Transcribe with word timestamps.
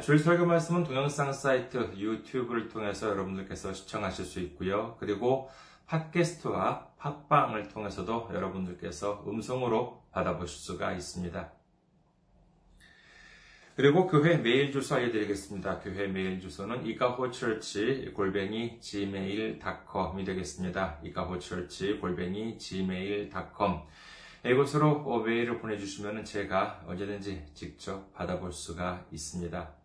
주일 0.00 0.18
설교 0.18 0.46
말씀은 0.46 0.84
동영상 0.84 1.34
사이트 1.34 1.76
유튜브를 1.98 2.68
통해서 2.68 3.10
여러분들께서 3.10 3.74
시청하실 3.74 4.24
수 4.24 4.40
있고요. 4.40 4.96
그리고 4.98 5.50
팟캐스트와 5.86 6.92
팟빵을 6.96 7.68
통해서도 7.68 8.30
여러분들께서 8.32 9.22
음성으로 9.28 10.02
받아보실 10.10 10.58
수가 10.58 10.92
있습니다. 10.92 11.52
그리고 13.76 14.06
교회 14.06 14.38
메일 14.38 14.72
주소 14.72 14.94
알려드리겠습니다. 14.94 15.80
교회 15.80 16.06
메일 16.06 16.40
주소는 16.40 16.86
이카호처치 16.86 18.12
골뱅이 18.14 18.80
gmail.com이 18.80 20.24
되겠습니다. 20.24 21.00
이카호처치 21.04 21.98
골뱅이 21.98 22.56
gmail.com 22.56 23.80
이곳으로 24.46 25.22
메일을 25.22 25.58
보내주시면 25.58 26.24
제가 26.24 26.84
언제든지 26.86 27.44
직접 27.52 28.12
받아볼 28.14 28.52
수가 28.52 29.06
있습니다. 29.12 29.81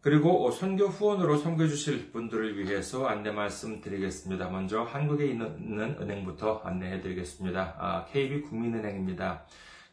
그리고 0.00 0.50
선교 0.50 0.86
후원으로 0.86 1.36
선교해 1.38 1.68
주실 1.68 2.12
분들을 2.12 2.58
위해서 2.58 3.06
안내 3.06 3.32
말씀 3.32 3.80
드리겠습니다. 3.80 4.50
먼저 4.50 4.82
한국에 4.82 5.26
있는 5.26 5.96
은행부터 6.00 6.62
안내해 6.64 7.00
드리겠습니다. 7.00 7.74
아, 7.78 8.04
KB 8.06 8.42
국민은행입니다. 8.42 9.46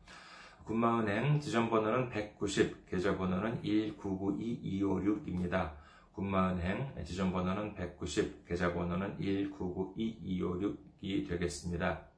군마은행 0.62 1.40
지점번호는 1.40 2.10
190, 2.10 2.86
계좌번호는 2.86 3.62
1992256입니다. 3.62 5.72
군마은행 6.12 7.02
지점번호는 7.04 7.74
190, 7.74 8.46
계좌번호는 8.46 9.18
1992256이 9.18 11.28
되겠습니다. 11.28 12.13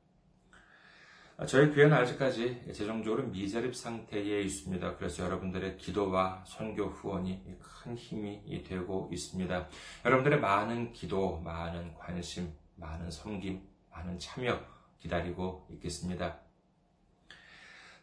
저희 1.44 1.70
교회는 1.70 1.94
아직까지 1.94 2.62
재정적으로 2.72 3.24
미자립 3.24 3.76
상태에 3.76 4.40
있습니다. 4.40 4.96
그래서 4.96 5.22
여러분들의 5.24 5.76
기도와 5.76 6.42
선교 6.46 6.86
후원이 6.86 7.58
큰 7.60 7.94
힘이 7.94 8.62
되고 8.66 9.10
있습니다. 9.12 9.68
여러분들의 10.06 10.40
많은 10.40 10.94
기도, 10.94 11.38
많은 11.40 11.92
관심, 11.92 12.54
많은 12.76 13.10
섬김, 13.10 13.60
많은 13.90 14.18
참여 14.18 14.58
기다리고 14.98 15.68
있겠습니다. 15.72 16.38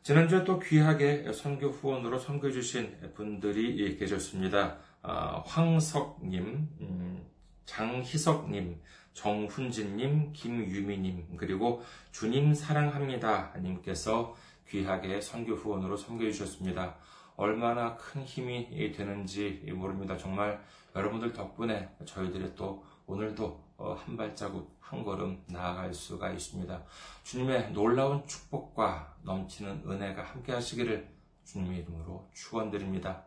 지난주에 0.03 0.43
또 0.43 0.59
귀하게 0.59 1.31
선교 1.33 1.69
후원으로 1.69 2.19
섬겨주신 2.19 3.13
분들이 3.15 3.97
계셨습니다. 3.97 4.77
황석님, 5.01 6.69
음, 6.81 7.25
장희석님, 7.65 8.79
정훈진님, 9.13 10.33
김유미님, 10.33 11.37
그리고 11.37 11.83
주님 12.11 12.53
사랑합니다. 12.53 13.53
님께서 13.59 14.35
귀하게 14.67 15.21
선교 15.21 15.53
후원으로 15.53 15.95
섬겨주셨습니다. 15.95 16.95
얼마나 17.35 17.95
큰 17.95 18.23
힘이 18.23 18.91
되는지 18.91 19.63
모릅니다. 19.75 20.17
정말 20.17 20.63
여러분들 20.95 21.33
덕분에 21.33 21.89
저희들이 22.05 22.55
또 22.55 22.83
오늘도 23.05 23.63
한 23.77 24.17
발자국 24.17 24.77
한 24.79 25.03
걸음 25.03 25.41
나아갈 25.47 25.93
수가 25.93 26.31
있습니다. 26.31 26.83
주님의 27.23 27.71
놀라운 27.71 28.25
축복과 28.27 29.15
넘치는 29.23 29.83
은혜가 29.87 30.23
함께 30.23 30.51
하시기를 30.53 31.11
주님의 31.45 31.79
이름으로 31.79 32.29
축원드립니다. 32.33 33.23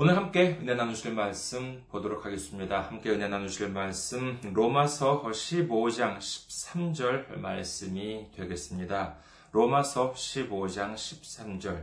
오늘 0.00 0.16
함께 0.16 0.56
은혜 0.60 0.76
나누실 0.76 1.12
말씀 1.12 1.82
보도록 1.88 2.24
하겠습니다. 2.24 2.82
함께 2.82 3.10
은혜 3.10 3.26
나누실 3.26 3.70
말씀 3.70 4.38
로마서 4.54 5.24
15장 5.24 6.18
13절 6.18 7.36
말씀이 7.36 8.30
되겠습니다. 8.30 9.16
로마서 9.50 10.12
15장 10.12 10.94
13절 10.94 11.82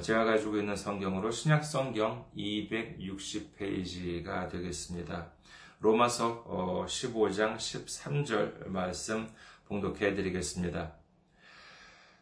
제가 0.00 0.24
가지고 0.24 0.56
있는 0.56 0.74
성경으로 0.74 1.30
신약 1.30 1.62
성경 1.62 2.24
260페이지가 2.34 4.50
되겠습니다. 4.50 5.30
로마서 5.80 6.86
15장 6.88 7.56
13절 7.56 8.68
말씀 8.68 9.28
봉독해 9.66 10.14
드리겠습니다. 10.14 10.99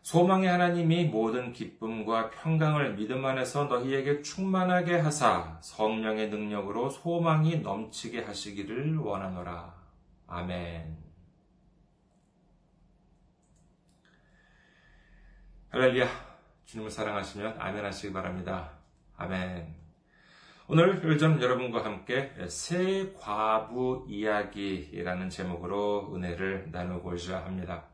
소망의 0.08 0.48
하나님이 0.48 1.04
모든 1.04 1.52
기쁨과 1.52 2.30
평강을 2.30 2.96
믿음 2.96 3.26
안에서 3.26 3.64
너희에게 3.64 4.22
충만하게 4.22 5.00
하사 5.00 5.58
성령의 5.60 6.30
능력으로 6.30 6.88
소망이 6.88 7.58
넘치게 7.58 8.22
하시기를 8.22 8.96
원하노라. 8.96 9.74
아멘. 10.26 10.96
할렐루야. 15.69 16.08
주님을 16.64 16.90
사랑하시면 16.90 17.56
아멘 17.58 17.84
하시기 17.84 18.10
바랍니다. 18.10 18.78
아멘. 19.19 19.75
오늘 20.69 21.19
좀 21.19 21.38
여러분과 21.38 21.84
함께 21.84 22.32
새 22.48 23.12
과부 23.12 24.06
이야기라는 24.08 25.28
제목으로 25.28 26.14
은혜를 26.14 26.70
나누고자 26.72 27.44
합니다. 27.44 27.88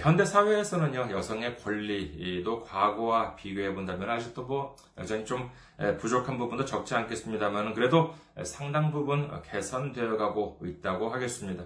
현대 0.00 0.24
사회에서는요, 0.24 1.08
여성의 1.10 1.58
권리도 1.58 2.62
과거와 2.62 3.36
비교해 3.36 3.74
본다면 3.74 4.08
아직도 4.10 4.44
뭐 4.44 4.76
여전히 4.96 5.24
좀 5.26 5.50
부족한 5.98 6.38
부분도 6.38 6.64
적지 6.64 6.94
않겠습니다만 6.94 7.74
그래도 7.74 8.14
상당 8.44 8.90
부분 8.90 9.30
개선되어 9.42 10.16
가고 10.16 10.58
있다고 10.64 11.10
하겠습니다. 11.10 11.64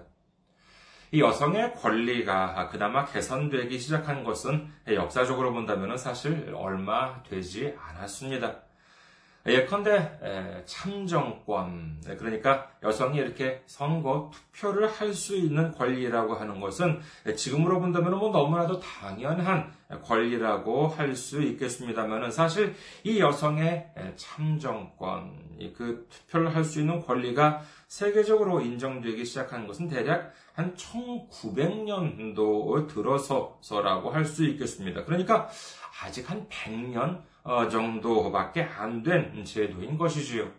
이 1.11 1.21
여성의 1.21 1.75
권리가 1.75 2.67
그나마 2.69 3.05
개선되기 3.05 3.79
시작한 3.79 4.23
것은 4.23 4.69
역사적으로 4.87 5.53
본다면 5.53 5.97
사실 5.97 6.53
얼마 6.55 7.23
되지 7.23 7.75
않았습니다. 7.79 8.68
예컨대 9.45 10.63
참정권, 10.65 12.01
그러니까 12.17 12.69
여성이 12.83 13.19
이렇게 13.19 13.63
선거 13.65 14.31
투표를 14.53 14.91
할 14.91 15.13
수 15.13 15.35
있는 15.35 15.71
권리라고 15.71 16.35
하는 16.35 16.59
것은 16.59 16.99
지금으로 17.35 17.79
본다면 17.79 18.19
뭐 18.19 18.31
너무나도 18.31 18.79
당연한 18.79 19.71
권리라고 20.03 20.87
할 20.87 21.15
수 21.15 21.41
있겠습니다만은 21.41 22.31
사실 22.31 22.75
이 23.03 23.19
여성의 23.19 23.91
참정권, 24.17 25.49
그 25.75 26.07
투표를 26.09 26.53
할 26.53 26.63
수 26.63 26.81
있는 26.81 26.99
권리가 26.99 27.61
세계적으로 27.87 28.61
인정되기 28.61 29.25
시작한 29.25 29.65
것은 29.65 29.87
대략 29.87 30.31
한 30.53 30.75
1900년도 30.75 32.87
들어서라고 32.87 34.11
할 34.11 34.25
수 34.25 34.45
있겠습니다. 34.45 35.05
그러니까 35.05 35.49
아직 36.03 36.29
한 36.29 36.47
100년 36.49 37.23
정도밖에 37.43 38.63
안 38.63 39.03
된 39.03 39.43
제도인 39.43 39.97
것이지요. 39.97 40.51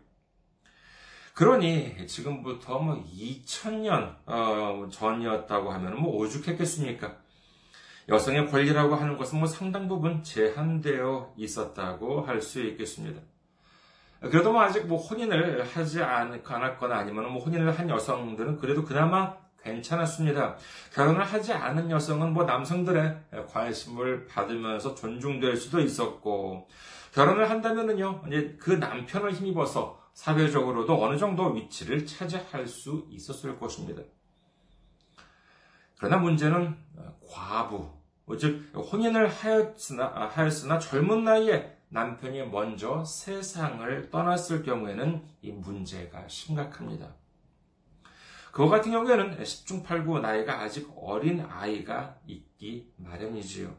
그러니 1.34 2.06
지금부터 2.06 2.78
뭐 2.80 3.02
2000년 3.16 4.90
전이었다고 4.90 5.70
하면 5.70 6.00
뭐 6.00 6.16
오죽했겠습니까? 6.16 7.16
여성의 8.08 8.50
권리라고 8.50 8.94
하는 8.96 9.16
것은 9.16 9.38
뭐 9.38 9.46
상당 9.46 9.86
부분 9.88 10.22
제한되어 10.22 11.34
있었다고 11.36 12.22
할 12.22 12.42
수 12.42 12.60
있겠습니다. 12.62 13.20
그래도 14.20 14.52
뭐 14.52 14.62
아직 14.62 14.86
뭐 14.86 14.98
혼인을 14.98 15.64
하지 15.64 16.02
않았거나 16.02 16.96
아니면 16.96 17.32
뭐 17.32 17.42
혼인을 17.42 17.78
한 17.78 17.88
여성들은 17.88 18.58
그래도 18.58 18.84
그나마 18.84 19.36
괜찮았습니다. 19.62 20.56
결혼을 20.92 21.22
하지 21.22 21.52
않은 21.52 21.90
여성은 21.90 22.32
뭐 22.32 22.44
남성들의 22.44 23.46
관심을 23.48 24.26
받으면서 24.26 24.94
존중될 24.94 25.56
수도 25.56 25.80
있었고, 25.80 26.68
결혼을 27.12 27.50
한다면은요, 27.50 28.22
이제 28.28 28.56
그 28.58 28.70
남편을 28.70 29.32
힘입어서 29.32 30.00
사회적으로도 30.14 31.02
어느 31.02 31.16
정도 31.16 31.50
위치를 31.52 32.06
차지할 32.06 32.66
수 32.66 33.06
있었을 33.10 33.58
것입니다. 33.58 34.02
그러나 35.98 36.16
문제는 36.18 36.76
과부, 37.30 37.90
즉 38.38 38.72
혼인을 38.74 39.28
하였으나, 39.28 40.28
하였으나 40.32 40.78
젊은 40.78 41.24
나이에 41.24 41.76
남편이 41.88 42.46
먼저 42.46 43.04
세상을 43.04 44.10
떠났을 44.10 44.62
경우에는 44.62 45.22
이 45.42 45.52
문제가 45.52 46.26
심각합니다. 46.28 47.08
그와 48.52 48.68
같은 48.68 48.92
경우에는 48.92 49.38
10중 49.38 49.84
8구 49.84 50.20
나이가 50.20 50.60
아직 50.60 50.90
어린 50.96 51.40
아이가 51.48 52.16
있기 52.26 52.92
마련이지요. 52.96 53.74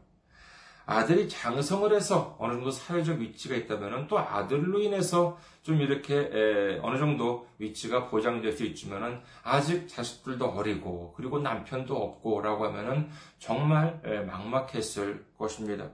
아들이 0.84 1.28
장성을 1.28 1.94
해서 1.94 2.36
어느 2.40 2.54
정도 2.54 2.70
사회적 2.70 3.20
위치가 3.20 3.54
있다면 3.54 4.08
또 4.08 4.18
아들로 4.18 4.80
인해서 4.80 5.38
좀 5.62 5.80
이렇게 5.80 6.80
어느 6.82 6.98
정도 6.98 7.46
위치가 7.58 8.08
보장될 8.08 8.52
수 8.52 8.64
있지만은 8.64 9.20
아직 9.44 9.88
자식들도 9.88 10.44
어리고 10.44 11.14
그리고 11.16 11.38
남편도 11.38 11.96
없고라고 11.96 12.66
하면은 12.66 13.08
정말 13.38 14.00
막막했을 14.26 15.24
것입니다. 15.38 15.90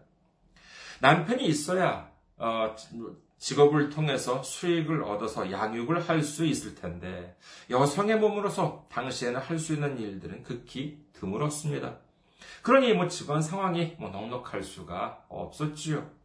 남편이 1.00 1.44
있어야 1.44 2.10
어, 2.38 2.74
직업을 3.38 3.90
통해서 3.90 4.42
수익을 4.42 5.02
얻어서 5.04 5.50
양육을 5.50 6.08
할 6.08 6.22
수 6.22 6.44
있을 6.44 6.74
텐데 6.74 7.36
여성의 7.70 8.18
몸으로서 8.18 8.86
당시에는 8.90 9.40
할 9.40 9.58
수 9.58 9.74
있는 9.74 9.98
일들은 9.98 10.42
극히 10.42 10.98
드물었습니다. 11.12 11.96
그러니 12.62 12.92
뭐 12.94 13.08
집안 13.08 13.40
상황이 13.40 13.96
뭐 13.98 14.10
넉넉할 14.10 14.62
수가 14.62 15.24
없었지요. 15.28 16.17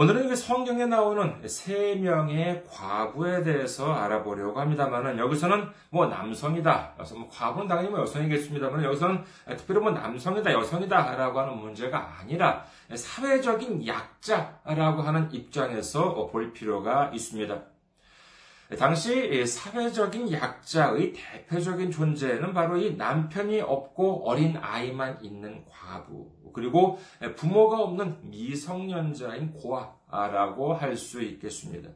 오늘은 0.00 0.34
성경에 0.34 0.86
나오는 0.86 1.46
세 1.46 1.94
명의 1.94 2.64
과부에 2.66 3.42
대해서 3.42 3.92
알아보려고 3.92 4.58
합니다만은 4.58 5.18
여기서는 5.18 5.68
뭐 5.90 6.06
남성이다. 6.06 6.94
여기서 6.98 7.16
뭐 7.16 7.28
과부는 7.30 7.68
당연히 7.68 7.90
뭐 7.90 8.00
여성이겠습니다만 8.00 8.82
여기서는 8.82 9.22
특별히 9.58 9.82
뭐 9.82 9.90
남성이다, 9.90 10.54
여성이다라고 10.54 11.40
하는 11.40 11.58
문제가 11.58 12.16
아니라 12.18 12.64
사회적인 12.94 13.86
약자라고 13.86 15.02
하는 15.02 15.28
입장에서 15.34 16.28
볼 16.28 16.50
필요가 16.54 17.10
있습니다. 17.12 17.54
당시 18.78 19.44
사회적인 19.44 20.32
약자의 20.32 21.12
대표적인 21.12 21.90
존재는 21.90 22.54
바로 22.54 22.76
이 22.76 22.94
남편이 22.94 23.60
없고 23.60 24.28
어린 24.28 24.56
아이만 24.56 25.18
있는 25.22 25.64
과부, 25.68 26.30
그리고 26.52 26.98
부모가 27.36 27.80
없는 27.80 28.30
미성년자인 28.30 29.54
고아라고 29.54 30.74
할 30.74 30.96
수 30.96 31.20
있겠습니다. 31.22 31.90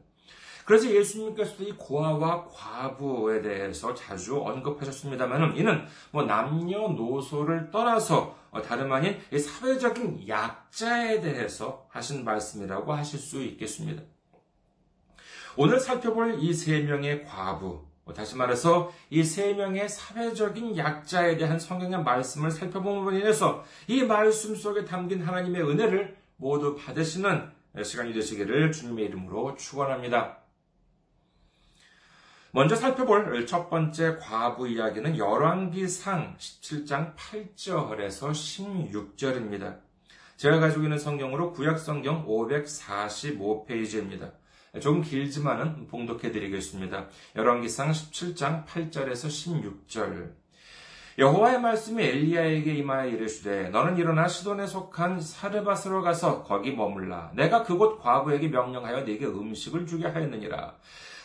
그래서 0.65 0.89
예수님께서도 0.89 1.63
이 1.63 1.71
고아와 1.73 2.45
과부에 2.45 3.41
대해서 3.41 3.93
자주 3.93 4.41
언급하셨습니다만, 4.41 5.55
이는 5.57 5.85
뭐 6.11 6.23
남녀노소를 6.23 7.69
떠나서 7.69 8.35
다름 8.67 8.91
아닌 8.91 9.17
사회적인 9.37 10.27
약자에 10.27 11.21
대해서 11.21 11.85
하신 11.89 12.25
말씀이라고 12.25 12.91
하실 12.93 13.19
수 13.19 13.43
있겠습니다. 13.43 14.01
오늘 15.57 15.79
살펴볼 15.79 16.37
이 16.41 16.53
세 16.53 16.81
명의 16.81 17.23
과부, 17.23 17.85
뭐 18.03 18.13
다시 18.13 18.35
말해서 18.35 18.91
이 19.09 19.23
세 19.23 19.53
명의 19.53 19.87
사회적인 19.87 20.77
약자에 20.77 21.37
대한 21.37 21.57
성경의 21.59 22.03
말씀을 22.03 22.51
살펴봄으로 22.51 23.17
인해서 23.17 23.63
이 23.87 24.03
말씀 24.03 24.53
속에 24.55 24.83
담긴 24.83 25.21
하나님의 25.21 25.61
은혜를 25.61 26.17
모두 26.37 26.75
받으시는 26.75 27.49
시간이 27.81 28.13
되시기를 28.13 28.71
주님의 28.73 29.05
이름으로 29.05 29.55
축원합니다. 29.55 30.39
먼저 32.51 32.75
살펴볼 32.75 33.45
첫 33.45 33.69
번째 33.69 34.17
과부 34.17 34.67
이야기는 34.67 35.17
열왕기상 35.17 36.35
17장 36.37 37.15
8절에서 37.15 38.31
16절입니다. 38.31 39.79
제가 40.37 40.59
가지고 40.59 40.83
있는 40.83 40.99
성경으로 40.99 41.53
구약 41.53 41.79
성경 41.79 42.25
545페이지입니다. 42.27 44.31
조금 44.81 45.01
길지만은 45.01 45.87
봉독해 45.87 46.31
드리겠습니다. 46.31 47.07
열왕기상 47.35 47.91
17장 47.91 48.65
8절에서 48.65 49.27
16절. 49.87 50.45
여호와의 51.17 51.61
말씀이 51.61 52.03
엘리야에게 52.03 52.73
임하여 52.73 53.07
이르시되 53.07 53.69
너는 53.69 53.97
일어나 53.97 54.27
시돈에 54.27 54.67
속한 54.67 55.21
사르밧으로 55.21 56.01
가서 56.01 56.43
거기 56.43 56.73
머물라 56.73 57.31
내가 57.35 57.63
그곳 57.63 58.01
과부에게 58.01 58.49
명령하여 58.49 59.03
네게 59.03 59.25
음식을 59.25 59.87
주게 59.87 60.07
하였느니라 60.07 60.75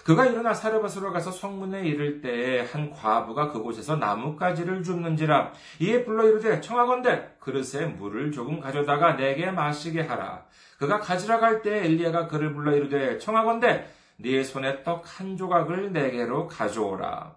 그가 0.04 0.26
일어나 0.26 0.54
사르밧으로 0.54 1.12
가서 1.12 1.32
성문에 1.32 1.88
이를 1.88 2.20
때에 2.20 2.60
한 2.60 2.90
과부가 2.90 3.48
그곳에서 3.50 3.96
나뭇가지를 3.96 4.84
줍는지라 4.84 5.52
이에 5.80 6.04
불러 6.04 6.24
이르되 6.28 6.60
청하건대 6.60 7.32
그릇에 7.40 7.86
물을 7.86 8.30
조금 8.30 8.60
가져다가 8.60 9.16
내게 9.16 9.50
마시게 9.50 10.02
하라 10.02 10.44
그가 10.80 10.98
가지러 10.98 11.38
갈 11.38 11.60
때 11.60 11.84
엘리야가 11.84 12.26
그를 12.26 12.54
불러 12.54 12.74
이르되 12.74 13.18
청하건대 13.18 13.86
네 14.16 14.42
손에 14.42 14.82
떡 14.82 15.04
한 15.04 15.36
조각을 15.36 15.92
내게로 15.92 16.48
가져오라. 16.48 17.34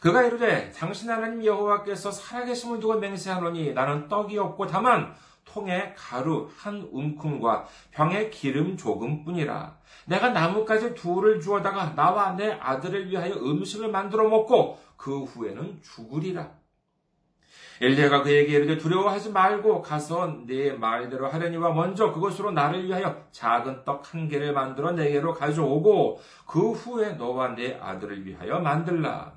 그가 0.00 0.22
이르되 0.22 0.70
당신 0.70 1.10
하나님 1.10 1.44
여호와께서 1.44 2.10
살아계심을 2.10 2.80
두고 2.80 2.94
맹세하노니 3.00 3.74
나는 3.74 4.08
떡이 4.08 4.38
없고 4.38 4.66
다만 4.66 5.14
통에 5.44 5.92
가루 5.94 6.48
한 6.56 6.88
움큼과 6.90 7.66
병에 7.90 8.30
기름 8.30 8.78
조금뿐이라. 8.78 9.76
내가 10.06 10.30
나뭇가지 10.30 10.94
둘을 10.94 11.42
주어다가 11.42 11.94
나와 11.94 12.34
내 12.34 12.50
아들을 12.50 13.10
위하여 13.10 13.34
음식을 13.34 13.90
만들어 13.90 14.26
먹고 14.26 14.78
그 14.96 15.24
후에는 15.24 15.82
죽으리라. 15.82 16.50
엘리야가 17.80 18.22
그에게 18.22 18.52
이르되 18.52 18.78
두려워하지 18.78 19.30
말고 19.30 19.82
가서 19.82 20.38
네 20.46 20.72
말대로 20.72 21.28
하려니와 21.28 21.72
먼저 21.72 22.12
그것으로 22.12 22.52
나를 22.52 22.86
위하여 22.86 23.24
작은 23.32 23.84
떡 23.84 24.04
한 24.12 24.28
개를 24.28 24.52
만들어 24.52 24.92
내게로 24.92 25.32
가져오고 25.34 26.20
그 26.46 26.72
후에 26.72 27.12
너와 27.14 27.54
네 27.54 27.78
아들을 27.80 28.26
위하여 28.26 28.60
만들라. 28.60 29.32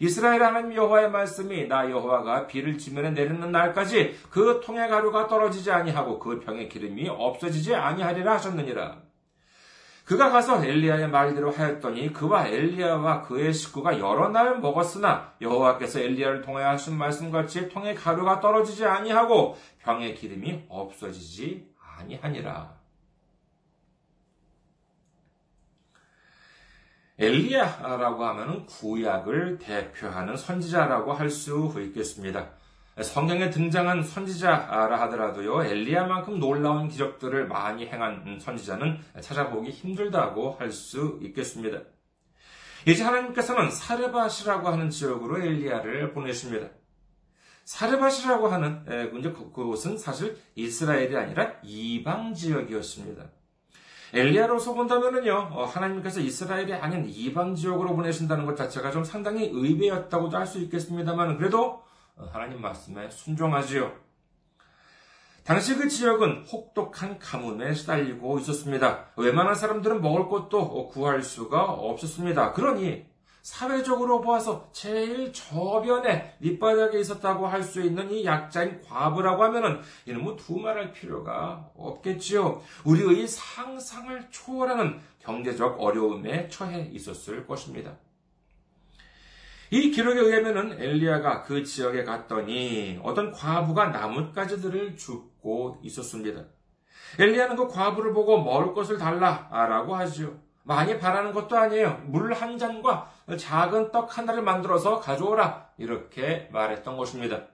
이스라엘 0.00 0.42
하나님 0.42 0.74
여호와의 0.74 1.10
말씀이 1.10 1.68
나 1.68 1.90
여호와가 1.90 2.46
비를 2.46 2.78
지면에 2.78 3.10
내리는 3.10 3.52
날까지 3.52 4.18
그 4.30 4.60
통의 4.64 4.88
가루가 4.88 5.28
떨어지지 5.28 5.70
아니하고 5.70 6.18
그 6.18 6.40
병의 6.40 6.68
기름이 6.68 7.08
없어지지 7.08 7.74
아니하리라 7.74 8.34
하셨느니라. 8.34 9.11
그가 10.12 10.28
가서 10.28 10.62
엘리야의 10.62 11.08
말대로 11.08 11.50
하였더니 11.50 12.12
그와 12.12 12.46
엘리야와 12.46 13.22
그의 13.22 13.54
식구가 13.54 13.98
여러 13.98 14.28
날 14.28 14.60
먹었으나 14.60 15.32
여호와께서 15.40 16.00
엘리야를 16.00 16.42
통하여 16.42 16.68
하신 16.68 16.98
말씀같이 16.98 17.70
통에 17.70 17.94
가루가 17.94 18.38
떨어지지 18.38 18.84
아니하고 18.84 19.56
병의 19.78 20.14
기름이 20.16 20.66
없어지지 20.68 21.66
아니하니라. 21.96 22.74
엘리야라고 27.18 28.24
하면 28.26 28.66
구약을 28.66 29.60
대표하는 29.60 30.36
선지자라고 30.36 31.14
할 31.14 31.30
수 31.30 31.72
있겠습니다. 31.86 32.50
성경에 33.00 33.48
등장한 33.48 34.02
선지자라 34.02 35.00
하더라도요, 35.02 35.64
엘리야만큼 35.64 36.38
놀라운 36.38 36.88
기적들을 36.88 37.48
많이 37.48 37.86
행한 37.86 38.38
선지자는 38.38 38.98
찾아보기 39.20 39.70
힘들다고 39.70 40.56
할 40.58 40.70
수 40.70 41.18
있겠습니다. 41.22 41.80
이제 42.86 43.02
하나님께서는 43.02 43.70
사르밧이라고 43.70 44.68
하는 44.68 44.90
지역으로 44.90 45.40
엘리야를 45.40 46.12
보내십니다. 46.12 46.68
사르밧이라고 47.64 48.48
하는 48.48 48.82
이제 49.18 49.30
그, 49.30 49.52
그곳은 49.52 49.96
사실 49.96 50.36
이스라엘이 50.54 51.16
아니라 51.16 51.52
이방 51.62 52.34
지역이었습니다. 52.34 53.24
엘리야로서 54.12 54.74
본다면은요, 54.74 55.50
어, 55.52 55.64
하나님께서 55.64 56.20
이스라엘이 56.20 56.74
아닌 56.74 57.06
이방 57.08 57.54
지역으로 57.54 57.96
보내신다는 57.96 58.44
것 58.44 58.56
자체가 58.56 58.90
좀 58.90 59.04
상당히 59.04 59.46
의외였다고도 59.46 60.36
할 60.36 60.46
수 60.46 60.58
있겠습니다만, 60.58 61.38
그래도 61.38 61.64
어, 61.70 61.84
하나님 62.30 62.60
말씀에 62.60 63.10
순종하지요. 63.10 63.92
당시 65.44 65.74
그 65.74 65.88
지역은 65.88 66.44
혹독한 66.44 67.18
가뭄에 67.18 67.74
시달리고 67.74 68.38
있었습니다. 68.38 69.06
웬만한 69.16 69.56
사람들은 69.56 70.00
먹을 70.00 70.28
것도 70.28 70.88
구할 70.88 71.22
수가 71.22 71.64
없었습니다. 71.64 72.52
그러니 72.52 73.06
사회적으로 73.42 74.20
보아서 74.20 74.70
제일 74.70 75.32
저변에 75.32 76.36
밑바닥에 76.38 77.00
있었다고 77.00 77.48
할 77.48 77.64
수 77.64 77.80
있는 77.82 78.12
이 78.12 78.24
약자인 78.24 78.80
과부라고 78.82 79.42
하면은 79.42 79.80
이는 80.06 80.22
뭐 80.22 80.36
두말할 80.36 80.92
필요가 80.92 81.68
없겠지요. 81.74 82.62
우리의 82.84 83.26
상상을 83.26 84.28
초월하는 84.30 85.00
경제적 85.18 85.80
어려움에 85.80 86.48
처해 86.50 86.88
있었을 86.92 87.44
것입니다. 87.46 87.96
이 89.72 89.90
기록에 89.90 90.20
의하면은 90.20 90.78
엘리야가 90.78 91.44
그 91.44 91.64
지역에 91.64 92.04
갔더니 92.04 93.00
어떤 93.02 93.32
과부가 93.32 93.86
나뭇가지들을 93.86 94.96
줍고 94.96 95.80
있었습니다. 95.82 96.44
엘리야는 97.18 97.56
그 97.56 97.68
과부를 97.68 98.12
보고 98.12 98.42
먹을 98.42 98.74
것을 98.74 98.98
달라라고 98.98 99.94
하지요. 99.96 100.38
많이 100.64 100.98
바라는 100.98 101.32
것도 101.32 101.56
아니에요. 101.56 102.02
물 102.04 102.34
한 102.34 102.58
잔과 102.58 103.10
작은 103.38 103.92
떡 103.92 104.18
하나를 104.18 104.42
만들어서 104.42 105.00
가져오라. 105.00 105.70
이렇게 105.78 106.50
말했던 106.52 106.98
것입니다. 106.98 107.46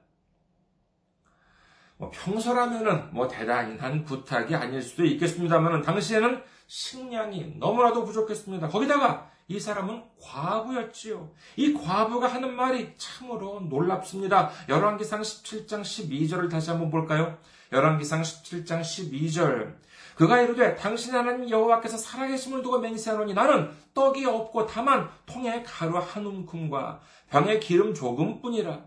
뭐 1.98 2.10
평소라면은 2.10 3.12
뭐 3.12 3.28
대단한 3.28 4.04
부탁이 4.04 4.54
아닐 4.54 4.80
수도 4.80 5.04
있겠습니다만 5.04 5.82
당시에는 5.82 6.42
식량이 6.68 7.56
너무나도 7.58 8.04
부족했습니다. 8.04 8.68
거기다가 8.68 9.30
이 9.48 9.58
사람은 9.58 10.04
과부였지요. 10.22 11.30
이 11.56 11.72
과부가 11.72 12.28
하는 12.28 12.54
말이 12.54 12.92
참으로 12.96 13.60
놀랍습니다. 13.60 14.50
열왕기상 14.68 15.22
17장 15.22 15.80
12절을 15.80 16.50
다시 16.50 16.70
한번 16.70 16.90
볼까요? 16.90 17.36
열왕기상 17.72 18.22
17장 18.22 18.80
12절. 18.82 19.74
그가 20.14 20.40
이르되 20.42 20.76
당신 20.76 21.14
하나님 21.14 21.48
여호와께서 21.48 21.96
살아계심을 21.96 22.62
두고 22.62 22.78
맹세하노니 22.78 23.34
나는 23.34 23.70
떡이 23.94 24.24
없고 24.26 24.66
다만 24.66 25.08
통에 25.26 25.62
가루 25.62 25.98
한 25.98 26.26
움큼과 26.26 27.00
병에 27.30 27.58
기름 27.58 27.94
조금뿐이라. 27.94 28.82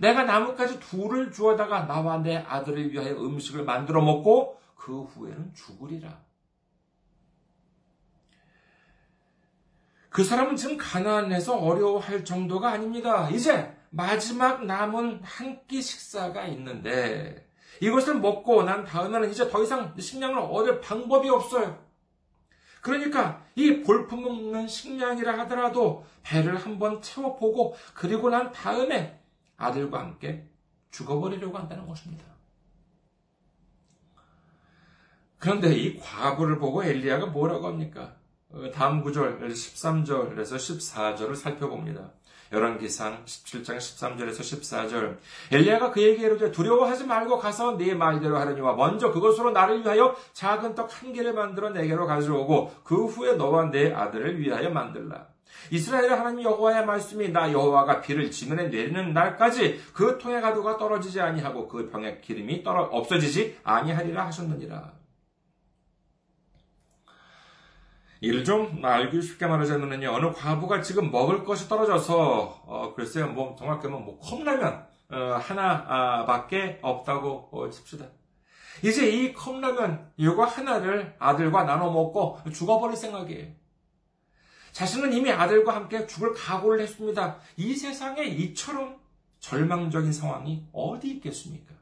내가 0.00 0.24
나뭇가지 0.24 0.80
둘을 0.80 1.30
주어다가 1.30 1.86
나와 1.86 2.16
내 2.18 2.38
아들을 2.38 2.90
위하여 2.90 3.12
음식을 3.16 3.64
만들어 3.64 4.00
먹고 4.00 4.58
그 4.74 5.02
후에는 5.02 5.52
죽으리라. 5.54 6.18
그 10.08 10.24
사람은 10.24 10.56
지금 10.56 10.76
가난해서 10.78 11.58
어려워할 11.58 12.24
정도가 12.24 12.70
아닙니다. 12.70 13.28
이제 13.30 13.76
마지막 13.90 14.64
남은 14.64 15.20
한 15.22 15.60
끼 15.66 15.82
식사가 15.82 16.46
있는데 16.46 17.46
이것을 17.80 18.16
먹고 18.16 18.64
난 18.64 18.84
다음에는 18.84 19.30
이제 19.30 19.48
더 19.48 19.62
이상 19.62 19.94
식량을 19.96 20.38
얻을 20.38 20.80
방법이 20.80 21.28
없어요. 21.28 21.78
그러니까 22.80 23.44
이 23.54 23.82
볼품없는 23.82 24.66
식량이라 24.66 25.38
하더라도 25.40 26.04
배를 26.22 26.56
한번 26.56 27.02
채워보고 27.02 27.76
그리고 27.94 28.30
난 28.30 28.50
다음에 28.50 29.19
아들과 29.60 30.00
함께 30.00 30.48
죽어버리려고 30.90 31.56
한다는 31.56 31.86
것입니다. 31.86 32.24
그런데 35.38 35.74
이 35.74 35.98
과부를 35.98 36.58
보고 36.58 36.82
엘리야가 36.82 37.26
뭐라고 37.26 37.68
합니까? 37.68 38.16
어, 38.50 38.70
다음 38.72 39.02
구절 39.02 39.38
13절에서 39.40 40.56
14절을 40.56 41.36
살펴봅니다. 41.36 42.10
열왕기상 42.52 43.24
17장 43.24 43.76
13절에서 43.76 44.40
14절 44.40 45.18
엘리야가 45.52 45.92
그에게 45.92 46.26
이르되 46.26 46.50
두려워하지 46.50 47.06
말고 47.06 47.38
가서 47.38 47.76
네 47.76 47.94
말대로 47.94 48.36
하려니와 48.38 48.74
먼저 48.74 49.12
그것으로 49.12 49.52
나를 49.52 49.84
위하여 49.84 50.16
작은 50.32 50.74
떡 50.74 50.90
한 50.90 51.12
개를 51.12 51.32
만들어 51.32 51.70
내게로 51.70 52.06
가져오고 52.06 52.74
그 52.82 53.06
후에 53.06 53.36
너와 53.36 53.70
내 53.70 53.92
아들을 53.92 54.40
위하여 54.40 54.68
만들라. 54.70 55.28
이스라엘 55.70 56.10
하나님 56.12 56.42
여호와의 56.44 56.84
말씀이 56.86 57.30
나 57.30 57.52
여호와가 57.52 58.00
비를 58.00 58.30
지면에 58.30 58.68
내리는 58.68 59.12
날까지 59.12 59.80
그 59.92 60.18
통의 60.18 60.40
가도가 60.40 60.78
떨어지지 60.78 61.20
아니하고 61.20 61.68
그 61.68 61.90
병의 61.90 62.20
기름이 62.20 62.62
떨어 62.62 62.84
없어지지 62.84 63.58
아니하리라 63.62 64.26
하셨느니라. 64.26 65.00
이를 68.20 68.44
좀 68.44 68.84
알기 68.84 69.22
쉽게 69.22 69.46
말하자면요. 69.46 70.10
어느 70.10 70.32
과부가 70.32 70.82
지금 70.82 71.10
먹을 71.10 71.44
것이 71.44 71.68
떨어져서, 71.68 72.62
어, 72.66 72.92
글쎄요, 72.94 73.28
뭐, 73.28 73.56
정확하면 73.58 74.04
뭐, 74.04 74.18
컵라면, 74.18 74.86
어, 75.10 75.16
하나밖에 75.40 76.80
없다고 76.82 77.48
어, 77.50 77.70
칩시다. 77.70 78.06
이제 78.84 79.08
이 79.08 79.32
컵라면, 79.32 80.12
이거 80.18 80.44
하나를 80.44 81.16
아들과 81.18 81.64
나눠 81.64 81.90
먹고 81.90 82.40
죽어버릴 82.52 82.96
생각이에요. 82.96 83.59
자신은 84.72 85.12
이미 85.12 85.30
아들과 85.30 85.74
함께 85.74 86.06
죽을 86.06 86.32
각오를 86.34 86.80
했습니다. 86.80 87.38
이 87.56 87.74
세상에 87.74 88.24
이처럼 88.24 88.96
절망적인 89.40 90.12
상황이 90.12 90.64
어디 90.72 91.10
있겠습니까? 91.12 91.74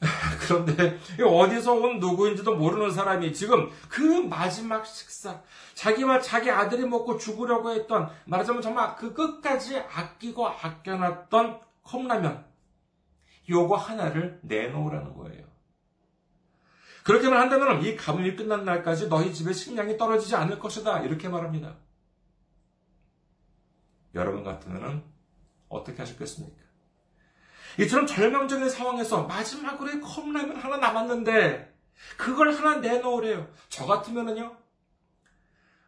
그런데 0.40 0.98
어디서 1.22 1.74
온 1.74 1.98
누구인지도 1.98 2.56
모르는 2.56 2.90
사람이 2.90 3.32
지금 3.32 3.70
그 3.88 4.02
마지막 4.02 4.86
식사, 4.86 5.40
자기와 5.74 6.20
자기 6.20 6.50
아들이 6.50 6.84
먹고 6.86 7.16
죽으려고 7.16 7.72
했던, 7.72 8.10
말하자면 8.26 8.62
정말 8.62 8.96
그 8.96 9.14
끝까지 9.14 9.78
아끼고 9.78 10.46
아껴놨던 10.46 11.60
컵라면, 11.82 12.44
요거 13.48 13.76
하나를 13.76 14.40
내놓으라는 14.42 15.14
거예요. 15.14 15.53
그렇게만 17.04 17.38
한다면 17.38 17.84
이 17.84 17.96
가뭄이 17.96 18.34
끝난 18.34 18.64
날까지 18.64 19.08
너희 19.08 19.32
집에 19.32 19.52
식량이 19.52 19.98
떨어지지 19.98 20.34
않을 20.36 20.58
것이다. 20.58 21.02
이렇게 21.02 21.28
말합니다. 21.28 21.76
여러분 24.14 24.42
같으면 24.42 25.04
어떻게 25.68 25.98
하셨겠습니까? 25.98 26.64
이처럼 27.80 28.06
절망적인 28.06 28.70
상황에서 28.70 29.24
마지막으로 29.24 30.00
컵라면 30.00 30.56
하나 30.56 30.78
남았는데 30.78 31.74
그걸 32.16 32.52
하나 32.52 32.76
내놓으래요. 32.76 33.52
저 33.68 33.84
같으면은요. 33.84 34.56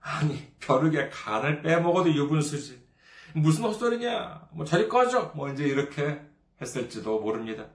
아니 0.00 0.52
벼룩에 0.60 1.08
간을 1.08 1.62
빼먹어도 1.62 2.12
유분수지. 2.12 2.86
무슨 3.34 3.64
헛소리냐. 3.64 4.48
뭐 4.52 4.66
저리 4.66 4.88
꺼져. 4.88 5.32
뭐 5.34 5.50
이제 5.50 5.64
이렇게 5.64 6.20
했을지도 6.60 7.20
모릅니다. 7.20 7.66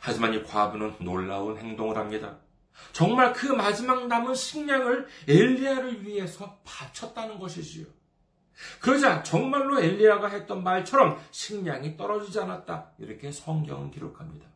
하지만 0.00 0.34
이 0.34 0.42
과부는 0.42 0.96
놀라운 1.00 1.58
행동을 1.58 1.96
합니다. 1.96 2.38
정말 2.92 3.32
그 3.32 3.46
마지막 3.46 4.06
남은 4.06 4.34
식량을 4.34 5.06
엘리야를 5.28 6.04
위해서 6.04 6.58
바쳤다는 6.64 7.38
것이지요. 7.38 7.86
그러자 8.80 9.22
정말로 9.22 9.80
엘리야가 9.80 10.28
했던 10.28 10.62
말처럼 10.62 11.18
식량이 11.30 11.96
떨어지지 11.96 12.40
않았다. 12.40 12.92
이렇게 12.98 13.30
성경은 13.30 13.90
기록합니다. 13.90 14.48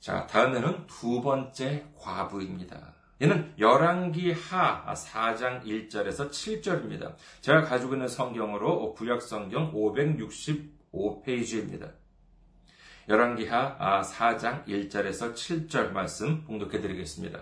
자, 0.00 0.26
다음에는 0.26 0.88
두 0.88 1.22
번째 1.22 1.86
과부입니다. 1.96 2.94
얘는 3.20 3.54
열왕기 3.56 4.32
하 4.32 4.92
4장 4.94 5.64
1절에서 5.64 6.30
7절입니다. 6.30 7.14
제가 7.40 7.62
가지고 7.62 7.94
있는 7.94 8.08
성경으로 8.08 8.94
구약 8.94 9.22
성경 9.22 9.72
565페이지입니다. 9.72 12.01
열왕기하 13.08 14.02
4장 14.02 14.64
1절에서 14.66 15.34
7절 15.34 15.92
말씀 15.92 16.44
봉독해 16.44 16.80
드리겠습니다. 16.80 17.40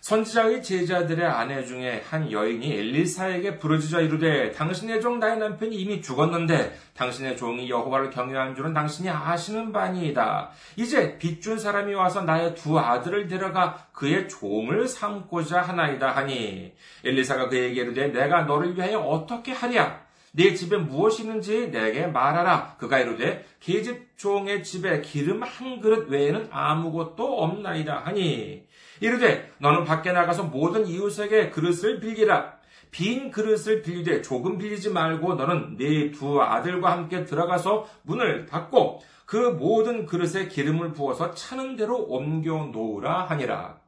선지자의 0.00 0.62
제자들의 0.62 1.26
아내 1.26 1.62
중에 1.66 2.02
한 2.08 2.32
여인이 2.32 2.72
엘리사에게 2.72 3.58
부르짖어 3.58 4.00
이르되 4.00 4.52
당신의 4.52 5.02
종 5.02 5.18
나의 5.18 5.38
남편이 5.38 5.76
이미 5.76 6.00
죽었는데 6.00 6.78
당신의 6.94 7.36
종이 7.36 7.68
여호와를 7.68 8.08
경외한 8.08 8.54
줄은 8.54 8.72
당신이 8.72 9.10
아시는 9.10 9.72
바니이다. 9.72 10.50
이제 10.76 11.18
빚준 11.18 11.58
사람이 11.58 11.92
와서 11.92 12.22
나의 12.22 12.54
두 12.54 12.78
아들을 12.78 13.28
데려가 13.28 13.88
그의 13.92 14.28
종을 14.30 14.88
삼고자 14.88 15.60
하나이다 15.60 16.10
하니 16.12 16.72
엘리사가 17.04 17.50
그에게 17.50 17.82
이르되 17.82 18.08
내가 18.08 18.44
너를 18.44 18.76
위하여 18.76 19.00
어떻게 19.00 19.52
하랴 19.52 20.07
네 20.32 20.54
집에 20.54 20.76
무엇이 20.76 21.22
있는지 21.22 21.70
내게 21.70 22.06
말하라. 22.06 22.76
그가 22.78 22.98
이르되 22.98 23.44
계집 23.60 24.16
종의 24.16 24.62
집에 24.62 25.00
기름 25.00 25.42
한 25.42 25.80
그릇 25.80 26.08
외에는 26.08 26.48
아무것도 26.50 27.42
없나이다 27.42 27.98
하니 28.04 28.66
이르되 29.00 29.50
너는 29.58 29.84
밖에 29.84 30.12
나가서 30.12 30.44
모든 30.44 30.86
이웃에게 30.86 31.50
그릇을 31.50 32.00
빌리라. 32.00 32.58
빈 32.90 33.30
그릇을 33.30 33.82
빌리되 33.82 34.22
조금 34.22 34.56
빌리지 34.58 34.90
말고 34.90 35.34
너는 35.34 35.76
네 35.76 36.10
두 36.10 36.40
아들과 36.40 36.92
함께 36.92 37.24
들어가서 37.24 37.86
문을 38.02 38.46
닫고 38.46 39.02
그 39.26 39.36
모든 39.36 40.06
그릇에 40.06 40.48
기름을 40.48 40.92
부어서 40.92 41.34
차는 41.34 41.76
대로 41.76 41.98
옮겨 41.98 42.70
놓으라 42.72 43.24
하니라. 43.24 43.78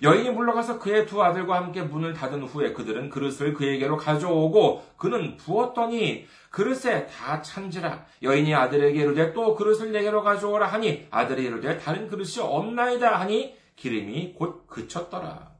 여인이 0.00 0.30
물러가서 0.30 0.78
그의 0.78 1.06
두 1.06 1.22
아들과 1.22 1.56
함께 1.56 1.82
문을 1.82 2.14
닫은 2.14 2.42
후에 2.44 2.72
그들은 2.72 3.10
그릇을 3.10 3.52
그에게로 3.52 3.96
가져오고 3.96 4.84
그는 4.96 5.36
부었더니 5.36 6.26
그릇에 6.50 7.06
다 7.06 7.42
찬지라 7.42 8.04
여인이 8.22 8.54
아들에게 8.54 9.00
이르되 9.00 9.32
또 9.32 9.54
그릇을 9.54 9.92
내게로 9.92 10.22
가져오라 10.22 10.66
하니 10.66 11.06
아들이 11.10 11.44
이르되 11.44 11.78
다른 11.78 12.08
그릇이 12.08 12.38
없나이다 12.40 13.20
하니 13.20 13.56
기름이 13.76 14.34
곧 14.34 14.66
그쳤더라. 14.66 15.52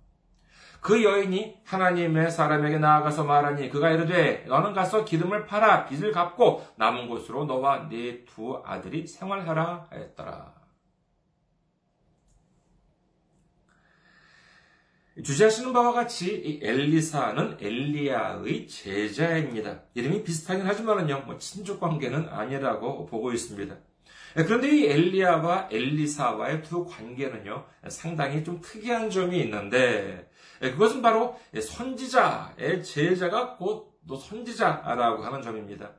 그 0.80 1.04
여인이 1.04 1.58
하나님의 1.64 2.30
사람에게 2.32 2.78
나아가서 2.78 3.22
말하니 3.22 3.70
그가 3.70 3.90
이르되 3.90 4.44
너는 4.48 4.72
가서 4.72 5.04
기름을 5.04 5.46
팔아 5.46 5.84
빚을 5.86 6.10
갚고 6.10 6.66
남은 6.76 7.08
곳으로 7.08 7.44
너와 7.44 7.88
네 7.88 8.24
두 8.24 8.60
아들이 8.64 9.06
생활하라 9.06 9.86
하였더라. 9.90 10.61
주제하시는 15.20 15.72
바와 15.72 15.92
같이 15.92 16.60
엘리사는 16.62 17.58
엘리야의 17.60 18.66
제자입니다. 18.66 19.82
이름이 19.94 20.24
비슷하긴 20.24 20.66
하지만은요, 20.66 21.24
뭐 21.26 21.38
친족 21.38 21.80
관계는 21.80 22.28
아니라고 22.28 23.06
보고 23.06 23.32
있습니다. 23.32 23.76
그런데 24.34 24.68
이 24.68 24.86
엘리야와 24.86 25.68
엘리사와의 25.70 26.62
두 26.62 26.86
관계는요, 26.86 27.66
상당히 27.88 28.42
좀 28.42 28.60
특이한 28.62 29.10
점이 29.10 29.38
있는데, 29.40 30.30
그것은 30.60 31.02
바로 31.02 31.38
선지자의 31.54 32.82
제자가 32.82 33.56
곧 33.56 33.92
또 34.06 34.16
선지자라고 34.16 35.22
하는 35.22 35.42
점입니다. 35.42 35.90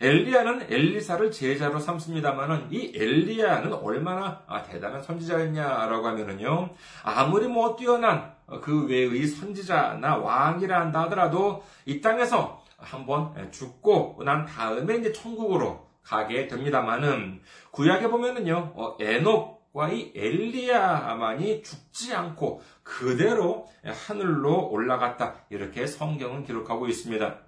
엘리야는 0.00 0.66
엘리사를 0.70 1.30
제자로 1.30 1.78
삼습니다만은 1.78 2.68
이 2.70 2.92
엘리야는 2.94 3.72
얼마나 3.72 4.42
아, 4.46 4.62
대단한 4.62 5.02
선지자였냐라고 5.02 6.06
하면은요 6.08 6.70
아무리 7.04 7.46
뭐 7.46 7.76
뛰어난 7.76 8.33
그 8.62 8.86
외의 8.86 9.26
선지자나 9.26 10.16
왕이라 10.16 10.80
한다 10.80 11.02
하더라도 11.02 11.64
이 11.86 12.00
땅에서 12.00 12.62
한번 12.76 13.50
죽고 13.50 14.22
난 14.24 14.44
다음에 14.44 14.96
이제 14.96 15.12
천국으로 15.12 15.86
가게 16.02 16.46
됩니다만은 16.46 17.40
구약에 17.70 18.08
보면은요 18.08 18.72
어, 18.76 18.96
에녹과 19.00 19.88
이 19.90 20.12
엘리야만이 20.14 21.62
죽지 21.62 22.14
않고 22.14 22.62
그대로 22.82 23.66
하늘로 23.84 24.68
올라갔다 24.68 25.46
이렇게 25.48 25.86
성경은 25.86 26.44
기록하고 26.44 26.86
있습니다. 26.86 27.38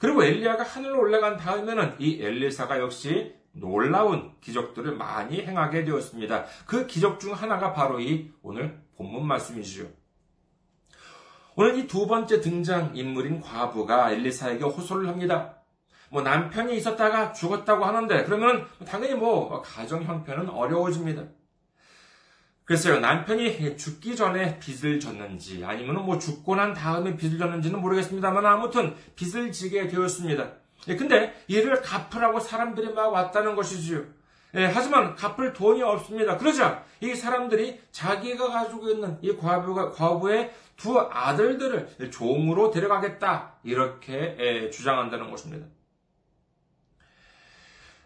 그리고 0.00 0.24
엘리야가 0.24 0.64
하늘로 0.64 0.98
올라간 0.98 1.36
다음에는 1.36 1.94
이 2.00 2.20
엘리사가 2.20 2.80
역시 2.80 3.36
놀라운 3.52 4.32
기적들을 4.40 4.96
많이 4.96 5.42
행하게 5.42 5.84
되었습니다. 5.84 6.44
그 6.66 6.88
기적 6.88 7.20
중 7.20 7.34
하나가 7.34 7.72
바로 7.72 8.00
이 8.00 8.32
오늘 8.42 8.81
본문 9.02 9.26
말씀이지요. 9.26 9.86
오늘 11.56 11.78
이 11.78 11.86
두 11.86 12.06
번째 12.06 12.40
등장 12.40 12.92
인물인 12.94 13.40
과부가 13.40 14.12
엘리사에게 14.12 14.64
호소를 14.64 15.08
합니다. 15.08 15.56
뭐 16.10 16.22
남편이 16.22 16.76
있었다가 16.76 17.32
죽었다고 17.32 17.84
하는데 17.84 18.24
그러면 18.24 18.66
당연히 18.86 19.14
뭐 19.14 19.60
가정 19.62 20.02
형편은 20.02 20.48
어려워집니다. 20.48 21.24
글쎄요, 22.64 23.00
남편이 23.00 23.76
죽기 23.76 24.14
전에 24.14 24.58
빚을 24.60 25.00
졌는지, 25.00 25.64
아니면 25.64 26.06
뭐 26.06 26.18
죽고 26.18 26.54
난 26.54 26.72
다음에 26.72 27.16
빚을 27.16 27.36
졌는지는 27.36 27.80
모르겠습니다만, 27.80 28.46
아무튼 28.46 28.94
빚을 29.16 29.52
지게 29.52 29.88
되었습니다. 29.88 30.52
예, 30.88 30.96
근데 30.96 31.34
이를 31.48 31.82
갚으라고 31.82 32.40
사람들이 32.40 32.94
막 32.94 33.08
왔다는 33.12 33.56
것이지요. 33.56 34.04
예, 34.54 34.66
하지만 34.66 35.14
갚을 35.14 35.52
돈이 35.52 35.82
없습니다. 35.82 36.36
그러자 36.36 36.84
이 37.00 37.14
사람들이 37.14 37.80
자기가 37.90 38.48
가지고 38.50 38.90
있는 38.90 39.18
이 39.22 39.34
과부가, 39.36 39.90
과부의 39.90 40.52
두 40.76 40.98
아들들을 40.98 42.10
종으로 42.10 42.70
데려가겠다. 42.70 43.54
이렇게 43.62 44.36
예, 44.38 44.70
주장한다는 44.70 45.30
것입니다. 45.30 45.66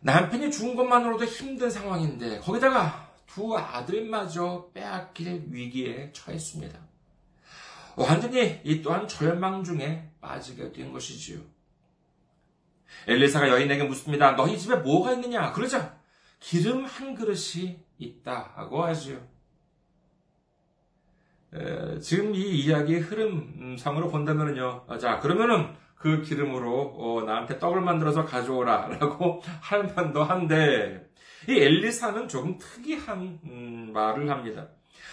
남편이 0.00 0.52
죽은 0.52 0.76
것만으로도 0.76 1.24
힘든 1.24 1.68
상황인데, 1.68 2.38
거기다가 2.38 3.10
두 3.26 3.56
아들마저 3.56 4.70
빼앗길 4.72 5.46
위기에 5.50 6.12
처했습니다. 6.12 6.78
완전히 7.96 8.60
이 8.62 8.82
또한 8.82 9.08
절망 9.08 9.64
중에 9.64 10.10
빠지게 10.20 10.72
된 10.72 10.92
것이지요. 10.92 11.40
엘리사가 13.08 13.48
여인에게 13.48 13.84
묻습니다. 13.84 14.32
너희 14.32 14.58
집에 14.58 14.76
뭐가 14.76 15.12
있느냐? 15.14 15.52
그러자 15.52 15.95
기름 16.38 16.84
한 16.84 17.14
그릇이 17.14 17.78
있다고 17.98 18.84
하지요. 18.84 19.18
에, 21.54 21.98
지금 22.00 22.34
이 22.34 22.40
이야기의 22.60 23.00
흐름상으로 23.00 24.08
본다면요. 24.08 24.86
자, 25.00 25.18
그러면은 25.20 25.74
그 25.96 26.22
기름으로 26.22 26.94
어, 26.96 27.22
나한테 27.24 27.58
떡을 27.58 27.80
만들어서 27.80 28.24
가져오라 28.24 28.88
라고 29.00 29.42
할 29.60 29.92
만도 29.94 30.22
한데 30.22 31.10
이 31.48 31.52
엘리사는 31.52 32.28
조금 32.28 32.58
특이한 32.58 33.40
음, 33.44 33.90
말을 33.92 34.30
합니다. 34.30 34.68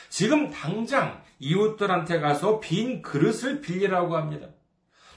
지금 0.10 0.52
당장 0.52 1.24
이웃들한테 1.40 2.20
가서 2.20 2.60
빈 2.60 3.02
그릇을 3.02 3.62
빌리라고 3.62 4.16
합니다. 4.16 4.48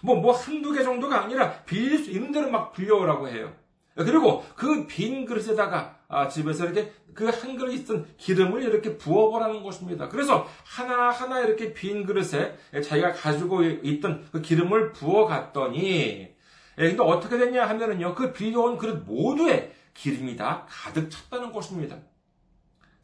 뭐, 0.02 0.16
뭐, 0.16 0.32
한두 0.32 0.72
개 0.72 0.82
정도가 0.82 1.24
아니라 1.24 1.64
빌릴 1.64 1.98
수 1.98 2.10
있는 2.10 2.30
대로 2.30 2.50
막 2.50 2.72
빌려오라고 2.72 3.28
해요. 3.28 3.52
그리고 3.96 4.44
그 4.54 4.86
빈 4.86 5.24
그릇에다가 5.24 5.96
아, 6.08 6.28
집에서 6.28 6.64
이렇게 6.66 6.92
그 7.14 7.30
한 7.30 7.56
그릇 7.56 7.72
있던 7.72 8.06
기름을 8.18 8.62
이렇게 8.62 8.96
부어보라는 8.98 9.62
것입니다. 9.62 10.08
그래서 10.08 10.46
하나하나 10.64 11.40
이렇게 11.40 11.72
빈 11.72 12.04
그릇에 12.04 12.56
자기가 12.72 13.12
가지고 13.14 13.62
있던 13.64 14.28
그 14.30 14.42
기름을 14.42 14.92
부어갔더니, 14.92 16.28
예, 16.78 16.88
근데 16.88 17.02
어떻게 17.02 17.38
됐냐 17.38 17.66
하면은요, 17.66 18.14
그 18.14 18.32
빌려온 18.32 18.76
그릇 18.76 19.02
모두에 19.06 19.72
기름이 19.94 20.36
다 20.36 20.66
가득 20.68 21.10
찼다는 21.10 21.52
것입니다. 21.52 21.96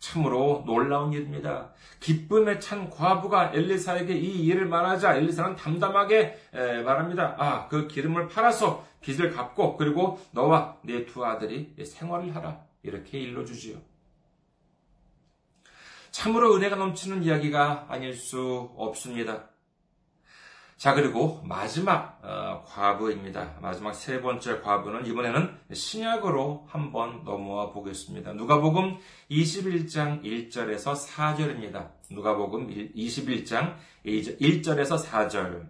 참으로 0.03 0.65
놀라운 0.67 1.12
일입니다. 1.12 1.71
기쁨에 2.01 2.59
찬 2.59 2.91
과부가 2.91 3.53
엘리사에게 3.55 4.12
이 4.15 4.45
일을 4.47 4.67
말하자 4.67 5.15
엘리사는 5.15 5.55
담담하게 5.55 6.38
말합니다. 6.85 7.37
아, 7.38 7.69
그 7.69 7.87
기름을 7.87 8.27
팔아서 8.27 8.85
빚을 9.01 9.31
갚고 9.31 9.77
그리고 9.77 10.21
너와 10.33 10.79
네 10.83 11.07
두 11.07 11.25
아들이 11.25 11.73
생활을 11.85 12.35
하라. 12.35 12.65
이렇게 12.83 13.21
일러주지요. 13.21 13.79
참으로 16.11 16.57
은혜가 16.57 16.75
넘치는 16.75 17.23
이야기가 17.23 17.87
아닐 17.88 18.15
수 18.15 18.73
없습니다. 18.77 19.51
자, 20.83 20.95
그리고 20.95 21.40
마지막 21.45 22.18
어, 22.25 22.64
과부입니다. 22.66 23.59
마지막 23.62 23.92
세 23.92 24.21
번째 24.21 24.61
과부는 24.62 25.07
이번에는 25.07 25.57
신약으로 25.73 26.66
한번 26.68 27.23
넘어와 27.23 27.71
보겠습니다. 27.71 28.33
누가복음 28.33 28.99
21장 29.31 30.25
1절에서 30.25 30.97
4절입니다. 30.97 31.88
누가복음 32.11 32.66
21장 32.97 33.77
1절에서 34.05 35.01
4절. 35.01 35.68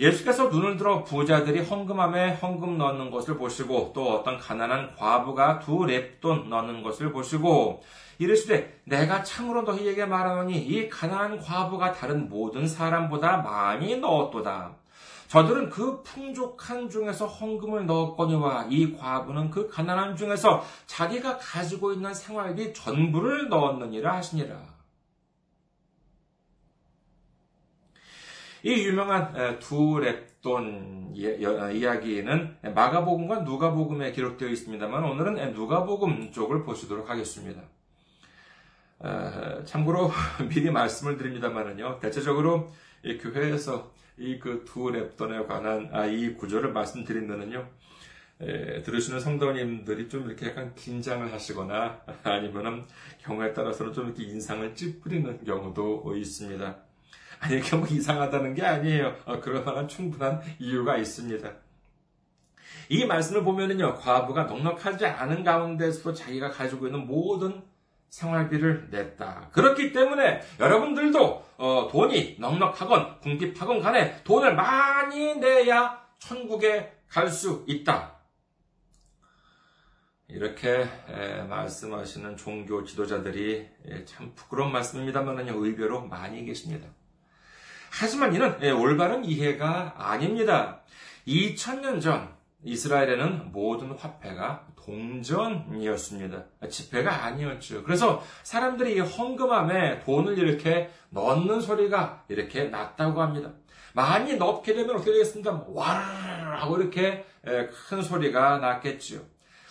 예수께서 0.00 0.48
눈을 0.48 0.76
들어 0.76 1.04
부자들이 1.04 1.60
헌금함에 1.60 2.34
헌금 2.34 2.78
넣는 2.78 3.10
것을 3.10 3.36
보시고 3.36 3.92
또 3.94 4.14
어떤 4.14 4.38
가난한 4.38 4.96
과부가 4.96 5.60
두 5.60 5.78
랩돈 5.80 6.48
넣는 6.48 6.82
것을 6.82 7.12
보시고 7.12 7.82
이르시되 8.18 8.80
내가 8.84 9.22
참으로 9.22 9.62
너희에게 9.62 10.04
말하노니 10.06 10.56
이 10.58 10.88
가난한 10.88 11.40
과부가 11.40 11.92
다른 11.92 12.28
모든 12.28 12.66
사람보다 12.66 13.38
많이 13.38 13.96
넣었도다. 13.96 14.72
저들은 15.28 15.70
그 15.70 16.02
풍족한 16.02 16.88
중에서 16.88 17.26
헌금을 17.26 17.86
넣었거니와 17.86 18.66
이 18.70 18.96
과부는 18.96 19.50
그 19.50 19.68
가난한 19.68 20.16
중에서 20.16 20.64
자기가 20.86 21.38
가지고 21.38 21.92
있는 21.92 22.14
생활비 22.14 22.72
전부를 22.72 23.48
넣었느니라 23.48 24.16
하시니라. 24.16 24.73
이 28.64 28.86
유명한 28.86 29.58
두 29.58 30.00
랩돈 30.00 31.10
어, 31.12 31.70
이야기는 31.70 32.56
마가복음과 32.74 33.40
누가복음에 33.40 34.12
기록되어 34.12 34.48
있습니다만 34.48 35.04
오늘은 35.04 35.52
누가복음 35.52 36.32
쪽을 36.32 36.64
보시도록 36.64 37.10
하겠습니다. 37.10 37.60
어, 39.00 39.62
참고로 39.66 40.10
미리 40.48 40.70
말씀을 40.70 41.18
드립니다만은요, 41.18 41.98
대체적으로 42.00 42.72
교회에서 43.20 43.92
이 44.16 44.38
그 44.38 44.64
두 44.64 44.84
랩돈에 44.92 45.46
관한 45.46 45.90
아, 45.92 46.06
이 46.06 46.34
구조를 46.34 46.72
말씀드리면은요, 46.72 47.68
에, 48.40 48.82
들으시는 48.82 49.20
성도님들이 49.20 50.08
좀 50.08 50.26
이렇게 50.26 50.46
약간 50.46 50.74
긴장을 50.74 51.30
하시거나 51.30 52.00
아니면은 52.24 52.84
경우에 53.22 53.52
따라서는 53.52 53.92
좀 53.92 54.06
이렇게 54.06 54.24
인상을 54.24 54.74
찌푸리는 54.74 55.44
경우도 55.44 56.16
있습니다. 56.16 56.93
아니, 57.40 57.58
이게 57.58 57.76
뭐 57.76 57.86
이상하다는 57.86 58.54
게 58.54 58.64
아니에요. 58.64 59.14
어, 59.24 59.40
그럴 59.40 59.64
만한 59.64 59.88
충분한 59.88 60.40
이유가 60.58 60.96
있습니다. 60.96 61.50
이 62.88 63.04
말씀을 63.06 63.44
보면은요, 63.44 63.94
과부가 63.96 64.44
넉넉하지 64.44 65.06
않은 65.06 65.44
가운데서도 65.44 66.14
자기가 66.14 66.50
가지고 66.50 66.86
있는 66.86 67.06
모든 67.06 67.62
생활비를 68.10 68.88
냈다. 68.90 69.48
그렇기 69.52 69.92
때문에 69.92 70.40
여러분들도 70.60 71.44
어, 71.58 71.88
돈이 71.90 72.36
넉넉하건 72.38 73.20
궁핍하건 73.20 73.80
간에 73.80 74.22
돈을 74.22 74.54
많이 74.54 75.34
내야 75.36 76.00
천국에 76.18 76.92
갈 77.08 77.28
수 77.28 77.64
있다. 77.66 78.14
이렇게 80.28 80.86
에, 81.08 81.42
말씀하시는 81.42 82.36
종교 82.36 82.84
지도자들이 82.84 83.68
에, 83.86 84.04
참 84.04 84.32
부끄러운 84.34 84.72
말씀입니다만 84.72 85.48
의외로 85.48 86.06
많이 86.06 86.44
계십니다. 86.44 86.88
하지만 88.00 88.34
이는 88.34 88.56
예, 88.62 88.70
올바른 88.70 89.24
이해가 89.24 89.94
아닙니다. 89.96 90.80
2000년 91.28 92.00
전 92.00 92.28
이스라엘에는 92.64 93.52
모든 93.52 93.92
화폐가 93.92 94.66
동전이었습니다. 94.84 96.44
지폐가 96.68 97.24
아니었죠. 97.24 97.84
그래서 97.84 98.22
사람들이 98.42 98.96
이 98.96 98.98
헌금함에 99.00 100.00
돈을 100.00 100.38
이렇게 100.38 100.90
넣는 101.10 101.60
소리가 101.60 102.24
이렇게 102.28 102.64
났다고 102.64 103.22
합니다. 103.22 103.52
많이 103.92 104.36
넣게 104.36 104.74
되면 104.74 104.96
어떻게 104.96 105.12
되겠습니까? 105.12 105.64
와르르 105.68 106.56
하고 106.56 106.78
이렇게 106.78 107.24
큰 107.88 108.02
소리가 108.02 108.58
났겠지요. 108.58 109.20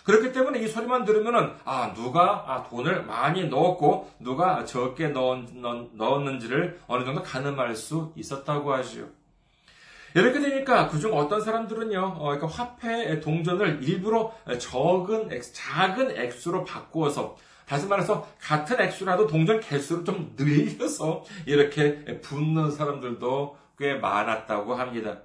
그렇기 0.04 0.32
때문에 0.32 0.60
이 0.60 0.68
소리만 0.68 1.04
들으면은 1.04 1.54
아 1.64 1.92
누가 1.94 2.44
아, 2.46 2.62
돈을 2.64 3.04
많이 3.04 3.48
넣었고 3.48 4.10
누가 4.20 4.64
적게 4.64 5.08
넣었, 5.08 5.50
는지를 5.54 6.80
어느 6.86 7.04
정도 7.04 7.22
가늠할 7.22 7.74
수 7.74 8.12
있었다고 8.14 8.72
하지요. 8.72 9.06
이렇게 10.14 10.38
되니까 10.38 10.88
그중 10.88 11.12
어떤 11.12 11.40
사람들은요, 11.40 12.16
어, 12.18 12.24
그러니까 12.26 12.46
화폐 12.46 13.18
동전을 13.18 13.82
일부러 13.82 14.32
적은 14.60 15.32
액, 15.32 15.42
작은 15.52 16.16
액수로 16.16 16.64
바꾸어서 16.64 17.36
다시 17.66 17.86
말해서 17.86 18.28
같은 18.40 18.80
액수라도 18.80 19.26
동전 19.26 19.58
개수를 19.58 20.04
좀 20.04 20.34
늘려서 20.36 21.24
이렇게 21.46 22.20
붓는 22.20 22.70
사람들도 22.70 23.56
꽤 23.78 23.94
많았다고 23.94 24.74
합니다. 24.74 25.18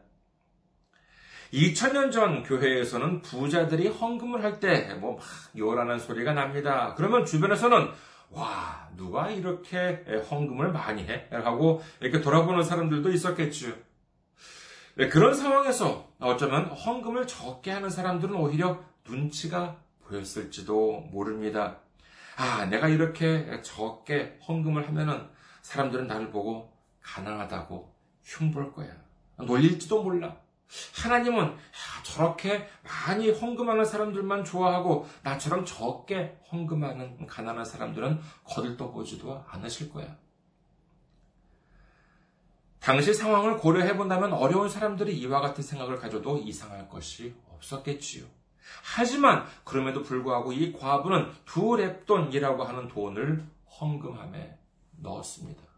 2000년 1.53 2.12
전 2.12 2.43
교회에서는 2.43 3.21
부자들이 3.21 3.88
헌금을 3.88 4.43
할 4.43 4.59
때 4.59 4.93
뭐 4.99 5.15
막 5.15 5.19
요란한 5.57 5.99
소리가 5.99 6.33
납니다. 6.33 6.93
그러면 6.95 7.25
주변에서는 7.25 7.89
와 8.31 8.88
누가 8.95 9.29
이렇게 9.31 10.03
헌금을 10.29 10.71
많이 10.71 11.03
해? 11.07 11.27
하고 11.31 11.81
이렇게 11.99 12.21
돌아보는 12.21 12.63
사람들도 12.63 13.12
있었겠죠. 13.12 13.73
네, 14.95 15.07
그런 15.09 15.33
상황에서 15.33 16.07
어쩌면 16.19 16.65
헌금을 16.65 17.25
적게 17.25 17.71
하는 17.71 17.89
사람들은 17.89 18.35
오히려 18.35 18.83
눈치가 19.07 19.77
보였을지도 20.03 21.07
모릅니다. 21.12 21.77
아, 22.38 22.65
내가 22.65 22.88
이렇게 22.88 23.62
적게 23.63 24.38
헌금을 24.47 24.88
하면은 24.88 25.27
사람들은 25.62 26.07
나를 26.07 26.29
보고 26.31 26.71
가난하다고 27.01 27.95
흉볼 28.23 28.73
거야. 28.73 28.89
놀릴지도 29.38 30.03
몰라. 30.03 30.35
하나님은 30.95 31.55
저렇게 32.03 32.67
많이 32.84 33.32
헌금하는 33.32 33.86
사람들만 33.86 34.43
좋아하고 34.43 35.08
나처럼 35.23 35.65
적게 35.65 36.38
헌금하는 36.51 37.25
가난한 37.27 37.65
사람들은 37.65 38.19
거들떠보지도 38.43 39.45
않으실 39.47 39.91
거야. 39.91 40.17
당시 42.79 43.13
상황을 43.13 43.58
고려해 43.58 43.97
본다면 43.97 44.34
어려운 44.34 44.69
사람들이 44.69 45.17
이와 45.19 45.41
같은 45.41 45.63
생각을 45.63 45.97
가져도 45.97 46.38
이상할 46.38 46.88
것이 46.88 47.36
없었겠지요. 47.53 48.25
하지만 48.84 49.45
그럼에도 49.63 50.03
불구하고 50.03 50.53
이 50.53 50.71
과부는 50.73 51.32
두 51.45 51.62
랩돈이라고 51.62 52.60
하는 52.60 52.88
돈을 52.88 53.45
헌금함에 53.79 54.58
넣었습니다. 54.97 55.68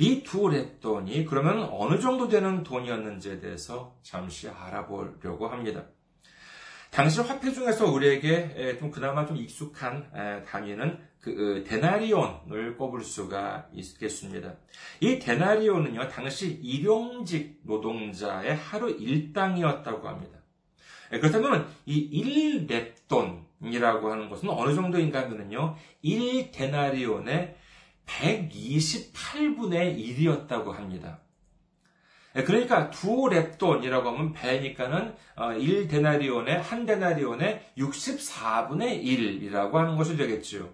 이 0.00 0.22
두 0.22 0.44
랩돈이 0.44 1.26
그러면 1.26 1.68
어느 1.70 2.00
정도 2.00 2.26
되는 2.26 2.62
돈이었는지에 2.62 3.38
대해서 3.38 3.98
잠시 4.02 4.48
알아보려고 4.48 5.48
합니다. 5.48 5.84
당시 6.90 7.20
화폐 7.20 7.52
중에서 7.52 7.84
우리에게 7.92 8.78
좀 8.78 8.90
그나마 8.90 9.26
좀 9.26 9.36
익숙한 9.36 10.42
단위는 10.46 10.98
그 11.20 11.64
데나리온을 11.68 12.78
꼽을 12.78 13.02
수가 13.02 13.68
있겠습니다. 13.74 14.54
이 15.00 15.18
데나리온은요 15.18 16.08
당시 16.08 16.48
일용직 16.62 17.60
노동자의 17.64 18.56
하루 18.56 18.90
일당이었다고 18.90 20.08
합니다. 20.08 20.38
그렇다면 21.10 21.68
이 21.84 22.66
1렙돈이라고 22.66 24.04
하는 24.08 24.30
것은 24.30 24.48
어느 24.48 24.74
정도인가 24.74 25.20
하면요 25.24 25.76
1데나리온의 26.02 27.59
128분의 28.18 29.96
1이었다고 29.96 30.72
합니다. 30.72 31.20
예, 32.36 32.44
그러니까 32.44 32.90
두 32.90 33.28
랩돈이라고 33.28 34.04
하면 34.04 34.32
배니까는 34.32 35.16
1데나리온의 35.36 36.58
어, 36.58 36.60
한 36.60 36.86
데나리온의 36.86 37.72
64분의 37.76 39.02
1이라고 39.02 39.72
하는 39.72 39.96
것이 39.96 40.16
되겠죠. 40.16 40.72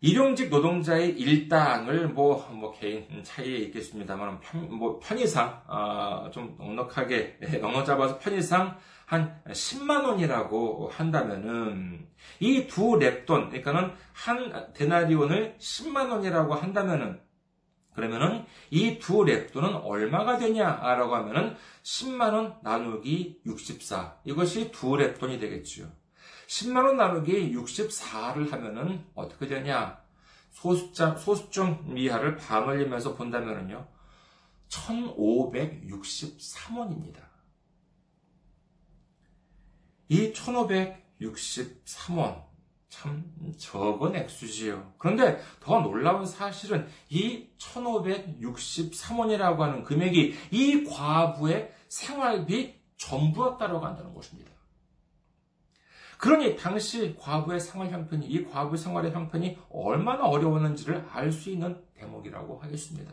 일용직 0.00 0.50
노동자의 0.50 1.18
일당을 1.18 2.08
뭐, 2.08 2.46
뭐 2.52 2.72
개인 2.72 3.06
차이에 3.22 3.56
있겠습니다만 3.56 4.38
편, 4.40 4.70
뭐 4.70 5.00
편의상 5.00 5.62
어, 5.66 6.30
좀 6.30 6.54
넉넉하게 6.58 7.38
넉넉 7.60 7.86
잡아서 7.86 8.18
편의상 8.18 8.76
한 9.06 9.40
10만 9.46 10.04
원이라고 10.04 10.88
한다면은 10.88 12.08
이 12.40 12.66
두 12.66 12.98
랩돈 12.98 13.50
그러니까는 13.50 13.92
한 14.12 14.72
데나리온을 14.72 15.56
10만 15.58 16.10
원이라고 16.10 16.54
한다면은 16.54 17.20
그러면은 17.94 18.44
이 18.70 18.98
두 18.98 19.24
랩돈은 19.24 19.82
얼마가 19.84 20.38
되냐라고 20.38 21.14
하면은 21.16 21.54
10만 21.82 22.32
원 22.32 22.58
나누기 22.62 23.40
64. 23.46 24.20
이것이 24.24 24.72
두 24.72 24.92
랩돈이 24.92 25.38
되겠지요. 25.40 25.86
10만 26.48 26.84
원 26.84 26.96
나누기 26.96 27.54
64를 27.54 28.50
하면은 28.50 29.04
어떻게 29.14 29.46
되냐? 29.46 30.02
소수점, 30.50 31.16
소수점 31.16 31.94
미하를 31.94 32.36
반올리면서 32.36 33.14
본다면은요. 33.14 33.86
1563원입니다. 34.68 37.33
이 40.08 40.32
1563원. 40.32 42.44
참 42.88 43.24
적은 43.58 44.14
액수지요. 44.14 44.94
그런데 44.98 45.42
더 45.58 45.80
놀라운 45.80 46.24
사실은 46.24 46.86
이 47.08 47.48
1563원이라고 47.58 49.58
하는 49.58 49.82
금액이 49.82 50.34
이 50.52 50.84
과부의 50.84 51.74
생활비 51.88 52.80
전부였다고 52.96 53.84
한다는 53.84 54.14
것입니다. 54.14 54.52
그러니 56.18 56.56
당시 56.56 57.16
과부의 57.18 57.58
생활 57.58 57.90
형편이, 57.90 58.26
이 58.26 58.44
과부의 58.46 58.78
생활의 58.78 59.12
형편이 59.12 59.58
얼마나 59.70 60.26
어려웠는지를 60.26 61.08
알 61.10 61.32
수 61.32 61.50
있는 61.50 61.84
대목이라고 61.94 62.60
하겠습니다. 62.60 63.12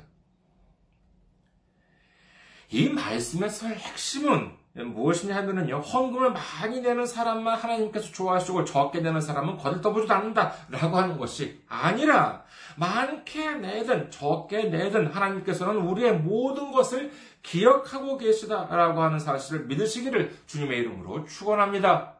이 2.69 2.87
말씀에서 2.87 3.67
핵심은 3.67 4.60
무엇이냐 4.73 5.35
하면은요, 5.35 5.79
헌금을 5.79 6.31
많이 6.31 6.79
내는 6.79 7.05
사람만 7.05 7.57
하나님께서 7.57 8.11
좋아하시고 8.11 8.63
적게 8.63 9.01
내는 9.01 9.19
사람은 9.19 9.57
거들떠보지도 9.57 10.13
않는다. 10.13 10.53
라고 10.69 10.97
하는 10.97 11.17
것이 11.17 11.61
아니라, 11.67 12.43
많게 12.77 13.55
내든 13.55 14.09
적게 14.11 14.65
내든 14.65 15.07
하나님께서는 15.07 15.75
우리의 15.81 16.19
모든 16.19 16.71
것을 16.71 17.11
기억하고 17.43 18.17
계시다 18.17 18.67
라고 18.69 19.01
하는 19.01 19.19
사실을 19.19 19.65
믿으시기를 19.65 20.37
주님의 20.45 20.79
이름으로 20.79 21.25
축원합니다. 21.25 22.17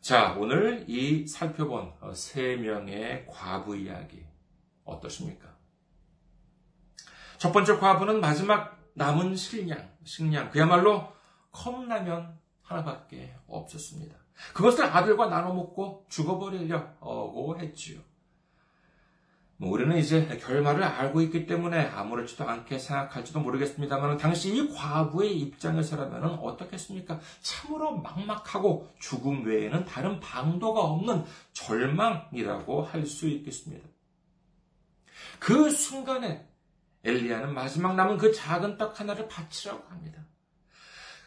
자, 0.00 0.34
오늘 0.36 0.84
이 0.88 1.28
살펴본 1.28 1.92
세 2.14 2.56
명의 2.56 3.24
과부 3.28 3.76
이야기 3.76 4.24
어떠십니까? 4.84 5.48
첫 7.38 7.52
번째 7.52 7.76
과부는 7.76 8.20
마지막 8.20 8.81
남은 8.94 9.36
식량, 9.36 9.88
식량, 10.04 10.50
그야말로 10.50 11.12
컵라면 11.50 12.38
하나밖에 12.62 13.34
없었습니다. 13.46 14.16
그것을 14.54 14.84
아들과 14.84 15.26
나눠 15.28 15.52
먹고 15.54 16.06
죽어버리려고 16.08 17.58
했지요. 17.58 18.00
뭐 19.58 19.70
우리는 19.70 19.96
이제 19.96 20.26
결말을 20.38 20.82
알고 20.82 21.20
있기 21.20 21.46
때문에 21.46 21.86
아무렇지도 21.86 22.48
않게 22.48 22.80
생각할지도 22.80 23.38
모르겠습니다만 23.38 24.16
당시 24.16 24.56
이 24.56 24.68
과부의 24.74 25.38
입장에서라면 25.38 26.40
어떻겠습니까? 26.40 27.20
참으로 27.42 27.98
막막하고 27.98 28.88
죽음 28.98 29.46
외에는 29.46 29.84
다른 29.84 30.18
방도가 30.18 30.80
없는 30.80 31.24
절망이라고 31.52 32.82
할 32.82 33.06
수 33.06 33.28
있겠습니다. 33.28 33.88
그 35.38 35.70
순간에 35.70 36.48
엘리야는 37.04 37.54
마지막 37.54 37.94
남은 37.94 38.18
그 38.18 38.32
작은 38.32 38.78
떡 38.78 38.98
하나를 38.98 39.28
바치라고 39.28 39.82
합니다. 39.88 40.22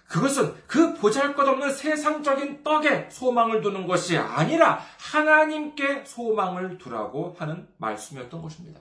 그것은 0.07 0.55
그 0.67 0.93
보잘 0.93 1.35
것 1.35 1.47
없는 1.47 1.73
세상적인 1.73 2.63
떡에 2.63 3.09
소망을 3.09 3.61
두는 3.61 3.87
것이 3.87 4.17
아니라 4.17 4.79
하나님께 4.99 6.05
소망을 6.05 6.77
두라고 6.77 7.35
하는 7.37 7.67
말씀이었던 7.77 8.41
것입니다. 8.41 8.79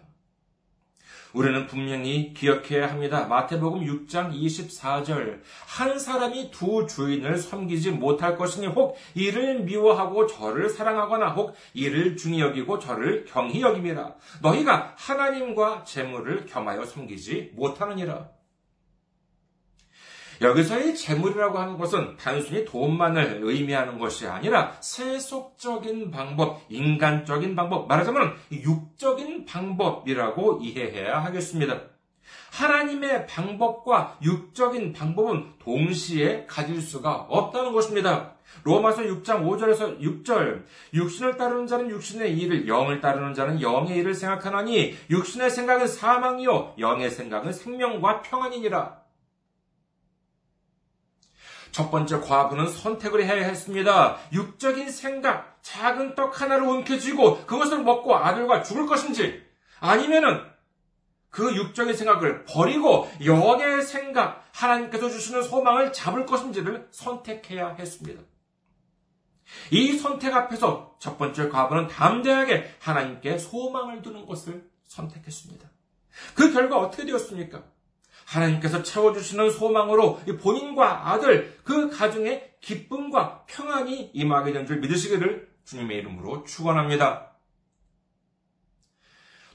우리는 1.35 1.67
분명히 1.67 2.33
기억해야 2.33 2.89
합니다. 2.89 3.27
마태복음 3.27 3.81
6장 3.85 4.33
24절. 4.33 5.41
한 5.67 5.99
사람이 5.99 6.53
두 6.53 6.87
주인을 6.87 7.39
섬기지 7.39 7.91
못할 7.91 8.37
것이니 8.39 8.69
혹 8.69 8.97
이를 9.15 9.61
미워하고 9.61 10.29
저를 10.29 10.71
사랑하거나 10.71 11.31
혹 11.31 11.57
이를 11.75 12.17
중히 12.17 12.41
여기고 12.41 12.79
저를 12.79 13.25
경히 13.25 13.61
여김이라. 13.61 14.15
너희가 14.43 14.95
하나님과 14.97 15.83
재물을 15.83 16.47
겸하여 16.47 16.85
섬기지 16.85 17.51
못하느니라. 17.55 18.29
여기서의 20.41 20.95
재물이라고 20.95 21.59
하는 21.59 21.79
것은 21.79 22.17
단순히 22.17 22.65
돈만을 22.65 23.41
의미하는 23.43 23.99
것이 23.99 24.27
아니라 24.27 24.77
세속적인 24.81 26.11
방법, 26.11 26.61
인간적인 26.69 27.55
방법, 27.55 27.89
말하자면 27.89 28.35
육적인 28.53 29.45
방법이라고 29.45 30.61
이해해야 30.63 31.23
하겠습니다. 31.25 31.81
하나님의 32.53 33.27
방법과 33.27 34.19
육적인 34.23 34.93
방법은 34.93 35.55
동시에 35.59 36.47
가질 36.47 36.81
수가 36.81 37.27
없다는 37.29 37.73
것입니다. 37.73 38.35
로마서 38.63 39.03
6장 39.03 39.45
5절에서 39.45 40.01
6절 40.01 40.63
육신을 40.95 41.37
따르는 41.37 41.67
자는 41.67 41.91
육신의 41.91 42.39
일을 42.39 42.69
영을 42.69 43.01
따르는 43.01 43.35
자는 43.35 43.61
영의 43.61 43.99
일을 43.99 44.15
생각하나니 44.15 44.95
육신의 45.11 45.51
생각은 45.51 45.89
사망이요 45.89 46.75
영의 46.79 47.11
생각은 47.11 47.53
생명과 47.53 48.23
평안이니라. 48.23 49.04
첫 51.75 51.91
번째 51.91 52.21
과부는 52.21 52.69
선택을 52.69 53.25
해야 53.25 53.45
했습니다. 53.49 54.17
육적인 54.33 54.93
생각, 54.93 55.59
작은 55.63 56.15
떡 56.15 56.41
하나를 56.41 56.65
움켜쥐고 56.69 57.47
그것을 57.47 57.83
먹고 57.83 58.15
아들과 58.15 58.63
죽을 58.63 58.87
것인지, 58.87 59.43
아니면은 59.81 60.41
그 61.31 61.53
육적인 61.57 61.97
생각을 61.97 62.45
버리고 62.45 63.11
영의 63.25 63.83
생각, 63.83 64.49
하나님께서 64.53 65.09
주시는 65.09 65.43
소망을 65.43 65.93
잡을 65.93 66.27
것인지를 66.27 66.87
선택해야 66.93 67.71
했습니다. 67.71 68.23
이 69.73 69.99
선택 69.99 70.33
앞에서 70.33 70.95
첫 71.01 71.19
번째 71.19 71.49
과부는 71.49 71.89
담대하게 71.89 72.77
하나님께 72.79 73.39
소망을 73.39 74.01
두는 74.01 74.27
것을 74.27 74.71
선택했습니다. 74.85 75.69
그 76.37 76.53
결과 76.53 76.79
어떻게 76.79 77.05
되었습니까? 77.05 77.74
하나님께서 78.27 78.83
채워주시는 78.83 79.51
소망으로 79.51 80.21
본인과 80.41 81.11
아들, 81.13 81.59
그 81.65 81.91
가정에 81.91 82.51
기쁨과 82.61 83.45
평안이 83.47 84.11
임하게 84.15 84.53
된 84.53 84.67
줄 84.67 84.79
믿으시기를 84.81 85.49
주님의 85.65 85.99
이름으로 85.99 86.45
축원합니다. 86.45 87.33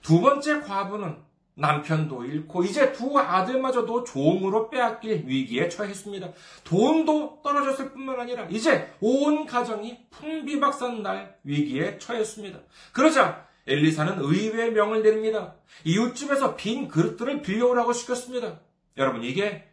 두 0.02 0.22
번째 0.22 0.62
과부는 0.62 1.18
남편도 1.56 2.24
잃고 2.24 2.64
이제 2.64 2.94
두 2.94 3.20
아들마저도 3.20 4.06
종으로 4.06 4.70
빼앗길 4.70 5.24
위기에 5.26 5.68
처했습니다. 5.68 6.30
돈도 6.64 7.42
떨어졌을 7.44 7.92
뿐만 7.92 8.18
아니라 8.20 8.46
이제 8.46 8.94
온 9.02 9.46
가정이 9.46 10.08
풍비박산 10.10 11.04
날 11.04 11.38
위기에 11.44 11.98
처했습니다. 11.98 12.60
그러자 12.94 13.49
엘리사는 13.70 14.20
의외의 14.20 14.72
명을 14.72 15.04
내립니다. 15.04 15.56
이웃집에서 15.84 16.56
빈 16.56 16.88
그릇들을 16.88 17.42
빌려오라고 17.42 17.94
시켰습니다. 17.94 18.60
여러분, 18.98 19.24
이게 19.24 19.70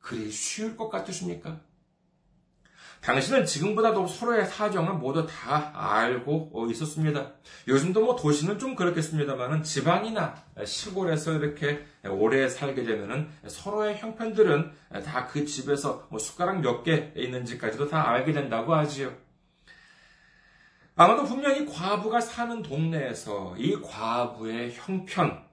그리 0.00 0.30
쉬울 0.30 0.76
것 0.76 0.88
같으십니까? 0.90 1.60
당신은 3.00 3.46
지금보다도 3.46 4.08
서로의 4.08 4.44
사정을 4.46 4.94
모두 4.94 5.24
다 5.24 5.70
알고 5.72 6.66
있었습니다. 6.70 7.32
요즘도 7.68 8.00
뭐 8.04 8.16
도시는 8.16 8.58
좀 8.58 8.74
그렇겠습니다만은 8.74 9.62
지방이나 9.62 10.34
시골에서 10.64 11.34
이렇게 11.34 11.86
오래 12.10 12.48
살게 12.48 12.82
되면은 12.82 13.28
서로의 13.46 13.98
형편들은 13.98 14.72
다 15.04 15.28
그 15.28 15.44
집에서 15.44 16.08
뭐 16.10 16.18
숟가락 16.18 16.60
몇 16.60 16.82
개 16.82 17.12
있는지까지도 17.14 17.88
다 17.88 18.08
알게 18.10 18.32
된다고 18.32 18.74
하지요. 18.74 19.12
아마도 20.98 21.22
분명히 21.22 21.64
과부가 21.64 22.20
사는 22.20 22.60
동네에서 22.60 23.54
이 23.56 23.80
과부의 23.80 24.72
형편, 24.74 25.44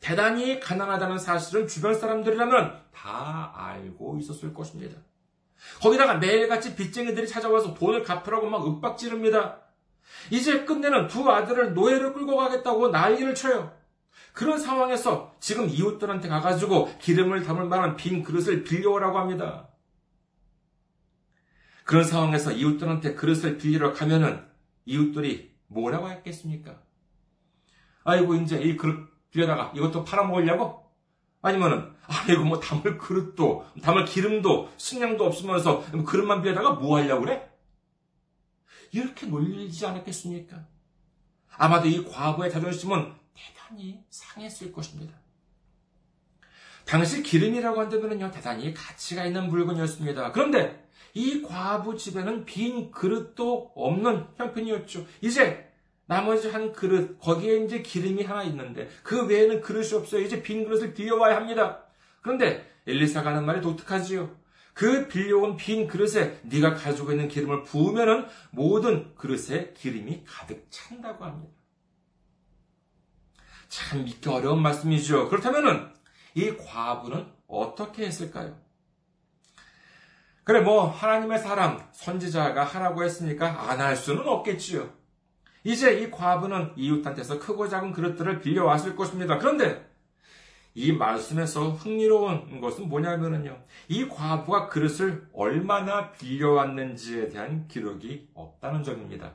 대단히 0.00 0.58
가난하다는 0.58 1.18
사실을 1.18 1.68
주변 1.68 1.94
사람들이라면 1.94 2.80
다 2.90 3.52
알고 3.54 4.16
있었을 4.18 4.54
것입니다. 4.54 4.96
거기다가 5.82 6.14
매일같이 6.14 6.74
빚쟁이들이 6.74 7.28
찾아와서 7.28 7.74
돈을 7.74 8.02
갚으라고 8.02 8.48
막 8.48 8.66
윽박 8.66 8.96
지릅니다. 8.96 9.60
이제 10.30 10.64
끝내는 10.64 11.08
두 11.08 11.30
아들을 11.30 11.74
노예를 11.74 12.14
끌고 12.14 12.36
가겠다고 12.36 12.88
난리를 12.88 13.34
쳐요. 13.34 13.76
그런 14.32 14.58
상황에서 14.58 15.34
지금 15.38 15.68
이웃들한테 15.68 16.28
가가지고 16.28 16.96
기름을 16.98 17.44
담을 17.44 17.66
만한 17.66 17.96
빈 17.96 18.22
그릇을 18.22 18.64
빌려오라고 18.64 19.18
합니다. 19.18 19.68
그런 21.84 22.04
상황에서 22.04 22.52
이웃들한테 22.52 23.14
그릇을 23.14 23.58
빌리러 23.58 23.92
가면은 23.92 24.53
이웃들이 24.84 25.54
뭐라고 25.68 26.10
했겠습니까? 26.10 26.80
아이고, 28.04 28.34
이제 28.36 28.60
이 28.60 28.76
그릇 28.76 29.08
빌려다가 29.30 29.72
이것도 29.74 30.04
팔아먹으려고? 30.04 30.84
아니면은, 31.42 31.92
아이고, 32.06 32.44
뭐 32.44 32.60
담을 32.60 32.98
그릇도, 32.98 33.66
담을 33.82 34.04
기름도, 34.04 34.70
식량도 34.76 35.24
없으면서 35.24 35.84
그릇만 36.04 36.42
빌려다가 36.42 36.72
뭐 36.72 36.98
하려고 36.98 37.22
그래? 37.22 37.50
이렇게 38.92 39.26
놀리지 39.26 39.84
않았겠습니까? 39.86 40.66
아마도 41.56 41.88
이 41.88 42.04
과부의 42.04 42.50
자존심은 42.50 43.12
대단히 43.34 44.04
상했을 44.10 44.72
것입니다. 44.72 45.14
당시 46.84 47.22
기름이라고 47.22 47.80
한다면요, 47.80 48.30
대단히 48.30 48.72
가치가 48.74 49.24
있는 49.24 49.48
물건이었습니다. 49.48 50.32
그런데 50.32 50.83
이 51.14 51.42
과부 51.42 51.96
집에는 51.96 52.44
빈 52.44 52.90
그릇도 52.90 53.72
없는 53.76 54.26
형편이었죠. 54.36 55.06
이제 55.20 55.70
나머지 56.06 56.50
한 56.50 56.72
그릇, 56.72 57.18
거기에 57.18 57.64
이제 57.64 57.80
기름이 57.80 58.24
하나 58.24 58.42
있는데 58.42 58.88
그 59.02 59.26
외에는 59.26 59.60
그릇이 59.62 59.94
없어요. 59.94 60.20
이제 60.22 60.42
빈 60.42 60.64
그릇을 60.64 60.92
빌려와야 60.92 61.36
합니다. 61.36 61.84
그런데 62.20 62.68
엘리사가 62.86 63.30
하는 63.30 63.46
말이 63.46 63.60
독특하지요. 63.60 64.44
그 64.74 65.06
빌려온 65.06 65.56
빈 65.56 65.86
그릇에 65.86 66.40
네가 66.42 66.74
가지고 66.74 67.12
있는 67.12 67.28
기름을 67.28 67.62
부으면은 67.62 68.26
모든 68.50 69.14
그릇에 69.14 69.72
기름이 69.72 70.24
가득 70.26 70.66
찬다고 70.68 71.24
합니다. 71.24 71.54
참 73.68 74.04
믿기 74.04 74.28
어려운 74.28 74.60
말씀이죠. 74.62 75.28
그렇다면은 75.28 75.92
이 76.34 76.56
과부는 76.56 77.26
어떻게 77.46 78.04
했을까요? 78.04 78.63
그래, 80.44 80.60
뭐, 80.60 80.86
하나님의 80.86 81.38
사람, 81.38 81.80
선지자가 81.92 82.64
하라고 82.64 83.02
했으니까 83.02 83.70
안 83.70 83.80
할 83.80 83.96
수는 83.96 84.26
없겠지요. 84.28 84.88
이제 85.64 85.98
이 86.00 86.10
과부는 86.10 86.72
이웃한테서 86.76 87.38
크고 87.38 87.68
작은 87.68 87.92
그릇들을 87.92 88.40
빌려왔을 88.40 88.94
것입니다. 88.94 89.38
그런데 89.38 89.90
이 90.74 90.92
말씀에서 90.92 91.70
흥미로운 91.70 92.60
것은 92.60 92.88
뭐냐면요. 92.90 93.58
이 93.88 94.06
과부가 94.06 94.68
그릇을 94.68 95.26
얼마나 95.32 96.12
빌려왔는지에 96.12 97.28
대한 97.28 97.66
기록이 97.68 98.28
없다는 98.34 98.82
점입니다. 98.82 99.32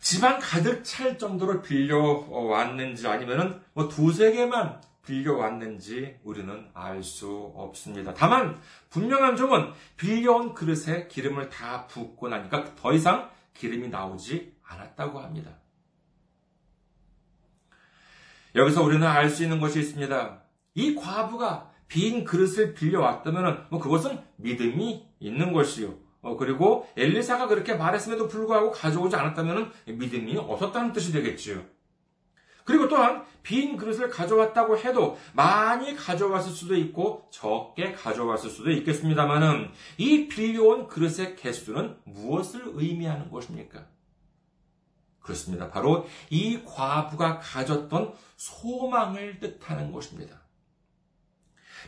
집안 0.00 0.38
가득 0.38 0.84
찰 0.84 1.16
정도로 1.16 1.62
빌려왔는지 1.62 3.08
아니면은 3.08 3.60
뭐 3.72 3.88
두세 3.88 4.32
개만 4.32 4.80
빌려왔는지 5.06 6.18
우리는 6.24 6.68
알 6.74 7.02
수 7.02 7.52
없습니다. 7.54 8.12
다만 8.12 8.60
분명한 8.90 9.36
점은 9.36 9.72
빌려온 9.96 10.52
그릇에 10.52 11.08
기름을 11.08 11.48
다 11.48 11.86
붓고 11.86 12.28
나니까 12.28 12.74
더 12.74 12.92
이상 12.92 13.30
기름이 13.54 13.88
나오지 13.88 14.54
않았다고 14.62 15.20
합니다. 15.20 15.52
여기서 18.54 18.82
우리는 18.82 19.06
알 19.06 19.30
수 19.30 19.42
있는 19.42 19.60
것이 19.60 19.78
있습니다. 19.80 20.42
이 20.74 20.94
과부가 20.94 21.70
빈 21.88 22.24
그릇을 22.24 22.74
빌려왔다면 22.74 23.66
뭐 23.70 23.80
그것은 23.80 24.18
믿음이 24.36 25.06
있는 25.20 25.52
것이요. 25.52 25.94
어, 26.22 26.36
그리고 26.36 26.88
엘리사가 26.96 27.46
그렇게 27.46 27.74
말했음에도 27.74 28.26
불구하고 28.26 28.72
가져오지 28.72 29.14
않았다면 29.14 29.72
믿음이 29.86 30.36
없었다는 30.36 30.92
뜻이 30.92 31.12
되겠지요. 31.12 31.62
그리고 32.66 32.88
또한 32.88 33.24
빈 33.42 33.76
그릇을 33.76 34.10
가져왔다고 34.10 34.76
해도 34.76 35.16
많이 35.32 35.94
가져왔을 35.94 36.50
수도 36.50 36.76
있고 36.76 37.28
적게 37.30 37.92
가져왔을 37.92 38.50
수도 38.50 38.70
있겠습니다만은 38.72 39.70
이 39.96 40.26
빌려온 40.26 40.88
그릇의 40.88 41.36
개수는 41.36 41.96
무엇을 42.04 42.62
의미하는 42.74 43.30
것입니까? 43.30 43.86
그렇습니다. 45.20 45.70
바로 45.70 46.06
이 46.28 46.60
과부가 46.64 47.38
가졌던 47.38 48.12
소망을 48.36 49.38
뜻하는 49.38 49.92
것입니다. 49.92 50.42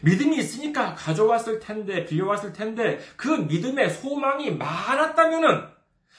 믿음이 0.03 0.39
있으니까 0.39 0.95
가져왔을 0.95 1.59
텐데, 1.59 2.05
빌려왔을 2.05 2.53
텐데, 2.53 3.01
그 3.17 3.29
믿음의 3.29 3.91
소망이 3.91 4.53
많았다면은, 4.53 5.78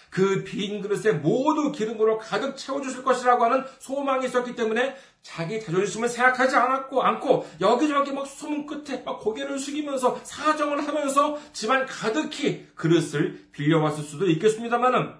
그 0.10 0.44
빈 0.44 0.82
그릇에 0.82 1.14
모두 1.14 1.72
기름으로 1.72 2.18
가득 2.18 2.58
채워주실 2.58 3.04
것이라고 3.04 3.46
하는 3.46 3.64
소망이 3.80 4.26
있었기 4.26 4.56
때문에 4.56 4.96
자기 5.22 5.62
자존심을 5.62 6.10
생각하지 6.10 6.56
않았고 6.56 7.02
않고 7.02 7.46
여기저기 7.62 8.12
막 8.12 8.26
소문 8.26 8.66
끝에 8.66 9.04
막 9.04 9.20
고개를 9.20 9.60
숙이면서 9.60 10.20
사정을 10.24 10.88
하면서 10.88 11.38
집안 11.54 11.86
가득히 11.86 12.68
그릇을 12.76 13.50
빌려왔을 13.52 14.04
수도 14.04 14.28
있겠습니다만은 14.30 15.14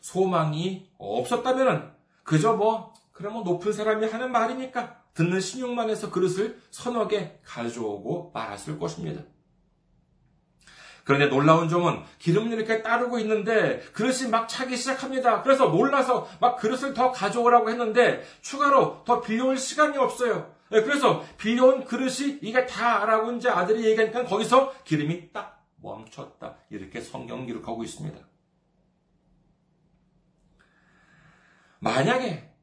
소망이 0.00 0.88
없었다면은 0.98 1.90
그저 2.24 2.54
뭐 2.54 2.92
그러면 3.12 3.44
뭐 3.44 3.52
높은 3.52 3.72
사람이 3.72 4.06
하는 4.06 4.32
말이니까 4.32 5.00
듣는 5.14 5.40
신용만 5.40 5.90
해서 5.90 6.10
그릇을 6.10 6.58
서너 6.70 7.08
개 7.08 7.38
가져오고 7.44 8.30
말았을 8.32 8.78
것입니다. 8.78 9.22
그런데 11.10 11.26
놀라운 11.26 11.68
점은 11.68 12.04
기름을 12.20 12.52
이렇게 12.52 12.84
따르고 12.84 13.18
있는데 13.18 13.80
그릇이 13.94 14.30
막 14.30 14.48
차기 14.48 14.76
시작합니다. 14.76 15.42
그래서 15.42 15.66
놀라서 15.66 16.28
막 16.38 16.56
그릇을 16.56 16.94
더 16.94 17.10
가져오라고 17.10 17.68
했는데 17.68 18.24
추가로 18.42 19.02
더 19.04 19.20
빌려올 19.20 19.58
시간이 19.58 19.98
없어요. 19.98 20.54
네, 20.68 20.82
그래서 20.82 21.24
빌려온 21.36 21.84
그릇이 21.84 22.38
이게 22.42 22.64
다 22.64 23.04
라고 23.06 23.32
이제 23.32 23.48
아들이 23.48 23.86
얘기하니까 23.86 24.24
거기서 24.24 24.72
기름이 24.84 25.32
딱 25.32 25.66
멈췄다. 25.82 26.54
이렇게 26.70 27.00
성경 27.00 27.44
기록하고 27.44 27.82
있습니다. 27.82 28.16
만약에 31.80 32.54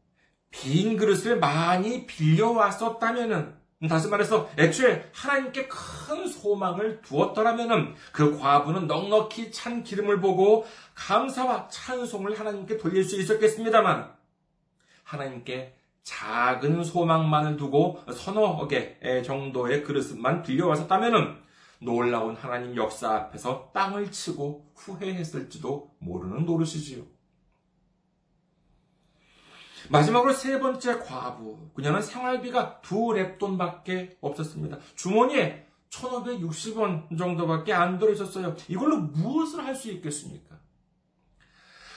빈 0.52 0.96
그릇을 0.96 1.38
많이 1.38 2.08
빌려왔었다면은 2.08 3.58
다시 3.88 4.08
말해서 4.08 4.50
애초에 4.58 5.08
하나님께 5.14 5.68
큰 5.68 6.28
소망을 6.28 7.00
두었더라면 7.04 7.94
그 8.12 8.40
과부는 8.40 8.88
넉넉히 8.88 9.52
찬 9.52 9.84
기름을 9.84 10.20
보고 10.20 10.66
감사와 10.96 11.68
찬송을 11.68 12.40
하나님께 12.40 12.78
돌릴 12.78 13.04
수 13.04 13.20
있었겠습니다만 13.22 14.12
하나님께 15.04 15.76
작은 16.02 16.84
소망만을 16.84 17.58
두고 17.58 18.02
서너 18.12 18.68
개 18.68 18.98
정도의 19.24 19.84
그릇만 19.84 20.42
빌려왔었다면 20.42 21.44
놀라운 21.80 22.36
하나님 22.36 22.76
역사 22.76 23.14
앞에서 23.14 23.70
땅을 23.74 24.12
치고 24.12 24.72
후회했을지도 24.74 25.92
모르는 26.00 26.46
노릇이지요. 26.46 27.17
마지막으로 29.90 30.34
세 30.34 30.60
번째 30.60 31.00
과부. 31.00 31.72
그녀는 31.74 32.02
생활비가 32.02 32.82
두 32.82 32.96
랩돈밖에 32.96 34.18
없었습니다. 34.22 34.78
주머니에 34.96 35.68
1560원 35.90 37.18
정도밖에 37.18 37.74
안 37.74 37.98
들어있었어요. 37.98 38.56
이걸로 38.68 38.98
무엇을 38.98 39.66
할 39.66 39.76
수 39.76 39.90
있겠습니까? 39.92 40.58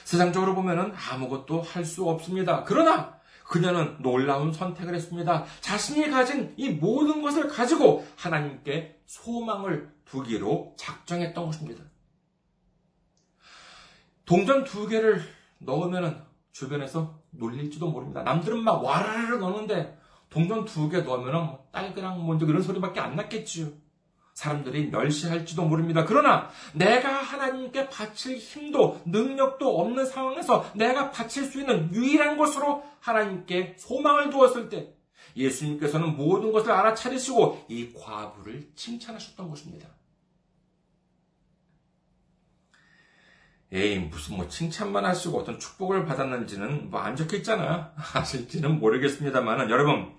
세상적으로 0.05 0.55
보면 0.55 0.93
아무것도 1.11 1.61
할 1.61 1.85
수 1.85 2.07
없습니다. 2.09 2.63
그러나 2.63 3.19
그녀는 3.45 4.01
놀라운 4.01 4.53
선택을 4.53 4.95
했습니다. 4.95 5.45
자신이 5.59 6.09
가진 6.09 6.53
이 6.57 6.69
모든 6.69 7.21
것을 7.21 7.47
가지고 7.49 8.05
하나님께 8.15 9.01
소망을 9.05 9.91
두기로 10.05 10.75
작정했던 10.77 11.45
것입니다. 11.45 11.83
동전 14.25 14.63
두 14.63 14.87
개를 14.87 15.21
넣으면 15.59 16.25
주변에서 16.53 17.20
놀릴지도 17.31 17.89
모릅니다. 17.89 18.23
남들은 18.23 18.63
막 18.63 18.83
와라를 18.83 19.39
넣는데 19.39 19.97
동전 20.29 20.65
두 20.65 20.89
개 20.89 21.01
넣으면 21.01 21.45
뭐 21.45 21.67
딸그랑 21.71 22.25
먼저 22.25 22.45
이런 22.45 22.61
소리밖에 22.61 22.99
안 22.99 23.15
났겠지요. 23.15 23.67
사람들이 24.33 24.87
멸시할지도 24.89 25.63
모릅니다. 25.65 26.05
그러나 26.05 26.49
내가 26.73 27.09
하나님께 27.09 27.89
바칠 27.89 28.37
힘도 28.37 29.01
능력도 29.05 29.79
없는 29.79 30.05
상황에서 30.05 30.65
내가 30.73 31.11
바칠 31.11 31.43
수 31.45 31.59
있는 31.59 31.93
유일한 31.93 32.37
것으로 32.37 32.83
하나님께 33.01 33.75
소망을 33.77 34.29
두었을 34.29 34.69
때 34.69 34.93
예수님께서는 35.35 36.15
모든 36.15 36.51
것을 36.51 36.71
알아차리시고 36.71 37.65
이 37.67 37.93
과부를 37.93 38.69
칭찬하셨던 38.75 39.49
것입니다. 39.49 39.87
에이, 43.73 43.99
무슨 43.99 44.35
뭐 44.35 44.47
칭찬만 44.49 45.05
하시고 45.05 45.37
어떤 45.39 45.57
축복을 45.57 46.05
받았는지는 46.05 46.89
뭐 46.89 47.01
안 47.01 47.15
적혀 47.15 47.37
있잖아. 47.37 47.93
아실지는 48.13 48.79
모르겠습니다만, 48.79 49.69
여러분, 49.69 50.11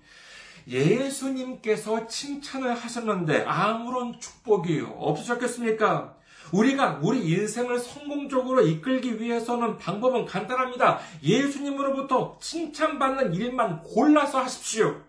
예수님께서 0.67 2.07
칭찬을 2.07 2.73
하셨는데 2.73 3.43
아무런 3.45 4.19
축복이 4.19 4.83
없으셨겠습니까? 4.97 6.15
우리가 6.51 6.99
우리 7.01 7.29
인생을 7.31 7.79
성공적으로 7.79 8.61
이끌기 8.65 9.19
위해서는 9.19 9.77
방법은 9.77 10.25
간단합니다. 10.25 10.99
예수님으로부터 11.23 12.37
칭찬받는 12.41 13.33
일만 13.33 13.81
골라서 13.83 14.39
하십시오. 14.41 15.01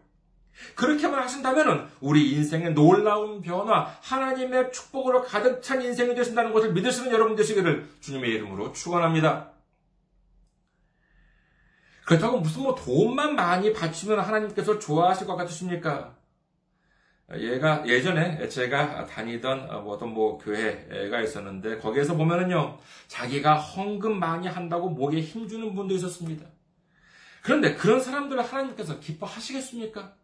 그렇게만 0.74 1.22
하신다면 1.22 1.90
우리 2.00 2.32
인생의 2.32 2.74
놀라운 2.74 3.40
변화, 3.40 3.94
하나님의 4.02 4.72
축복으로 4.72 5.22
가득 5.22 5.62
찬 5.62 5.82
인생이 5.82 6.14
되신다는 6.14 6.52
것을 6.52 6.72
믿으시는 6.72 7.12
여러분 7.12 7.36
되시기를 7.36 7.88
주님의 8.00 8.30
이름으로 8.30 8.72
축원합니다. 8.72 9.50
그렇다고 12.04 12.38
무슨 12.38 12.62
뭐 12.62 12.74
돈만 12.74 13.34
많이 13.34 13.72
바치면 13.72 14.20
하나님께서 14.20 14.78
좋아하실 14.78 15.26
것 15.26 15.36
같으십니까? 15.36 16.14
얘가 17.36 17.86
예전에 17.86 18.48
제가 18.48 19.06
다니던 19.06 19.70
어떤 19.70 20.12
뭐 20.12 20.36
교회가 20.36 21.22
있었는데 21.22 21.78
거기에서 21.78 22.14
보면은요 22.14 22.78
자기가 23.08 23.54
헌금 23.54 24.20
많이 24.20 24.46
한다고 24.46 24.90
목에 24.90 25.20
힘 25.20 25.48
주는 25.48 25.74
분도 25.74 25.94
있었습니다. 25.94 26.46
그런데 27.42 27.74
그런 27.74 28.00
사람들을 28.00 28.42
하나님께서 28.42 29.00
기뻐하시겠습니까? 29.00 30.14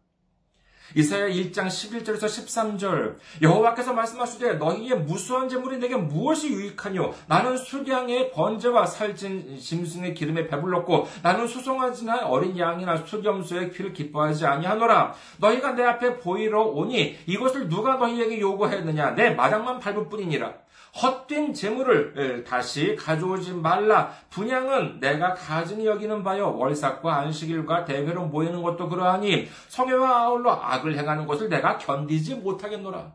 이사야 0.96 1.28
1장 1.28 1.66
11절에서 1.66 2.24
13절. 2.24 3.16
여호와께서 3.42 3.92
말씀하시되 3.92 4.54
너희의 4.54 4.98
무수한 5.00 5.48
재물이 5.48 5.78
내게 5.78 5.96
무엇이 5.96 6.48
유익하뇨? 6.48 7.14
나는 7.26 7.56
수량의 7.56 8.32
번제와 8.32 8.86
살찐 8.86 9.58
짐승의 9.58 10.14
기름에 10.14 10.46
배불렀고 10.48 11.08
나는 11.22 11.46
수송아지나 11.46 12.26
어린 12.26 12.58
양이나 12.58 12.96
수겸수의 13.04 13.72
귀를 13.72 13.92
기뻐하지 13.92 14.46
아니하노라. 14.46 15.14
너희가 15.38 15.72
내 15.72 15.84
앞에 15.84 16.18
보이러 16.18 16.62
오니 16.62 17.18
이것을 17.26 17.68
누가 17.68 17.96
너희에게 17.96 18.40
요구했느냐? 18.40 19.14
내 19.14 19.30
마당만 19.30 19.78
밟을 19.78 20.08
뿐이니라 20.08 20.52
헛된 20.92 21.54
재물을 21.54 22.44
다시 22.44 22.96
가져오지 22.96 23.52
말라. 23.54 24.12
분양은 24.30 25.00
내가 25.00 25.34
가증히 25.34 25.86
여기는 25.86 26.22
바요. 26.22 26.56
월삭과 26.56 27.16
안식일과 27.18 27.84
대회로 27.84 28.26
모이는 28.26 28.62
것도 28.62 28.88
그러하니 28.88 29.48
성회와 29.68 30.22
아울러 30.22 30.52
악을 30.52 30.96
행하는 30.96 31.26
것을 31.26 31.48
내가 31.48 31.78
견디지 31.78 32.36
못하겠노라. 32.36 33.14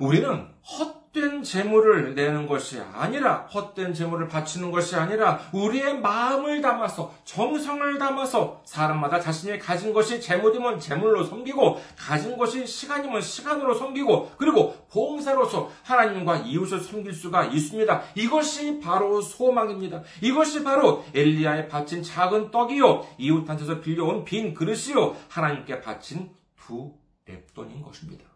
우리는 0.00 0.48
헛 0.62 1.03
헛된 1.14 1.44
재물을 1.44 2.14
내는 2.14 2.46
것이 2.46 2.80
아니라 2.92 3.46
헛된 3.54 3.94
재물을 3.94 4.26
바치는 4.26 4.72
것이 4.72 4.96
아니라 4.96 5.40
우리의 5.52 6.00
마음을 6.00 6.60
담아서 6.60 7.14
정성을 7.24 7.98
담아서 7.98 8.60
사람마다 8.64 9.20
자신이 9.20 9.58
가진 9.60 9.92
것이 9.92 10.20
재물이면 10.20 10.80
재물로 10.80 11.22
섬기고 11.24 11.80
가진 11.96 12.36
것이 12.36 12.66
시간이면 12.66 13.20
시간으로 13.20 13.74
섬기고 13.74 14.32
그리고 14.36 14.74
봉사로서 14.90 15.70
하나님과 15.84 16.38
이웃을 16.38 16.80
섬길 16.80 17.12
수가 17.12 17.44
있습니다. 17.44 18.02
이것이 18.16 18.80
바로 18.80 19.20
소망입니다. 19.20 20.02
이것이 20.20 20.64
바로 20.64 21.04
엘리야에 21.14 21.68
바친 21.68 22.02
작은 22.02 22.50
떡이요 22.50 23.06
이웃한테서 23.18 23.80
빌려온 23.80 24.24
빈 24.24 24.52
그릇이요 24.52 25.16
하나님께 25.28 25.80
바친 25.80 26.30
두 26.56 26.92
랩돈인 27.28 27.84
것입니다. 27.84 28.33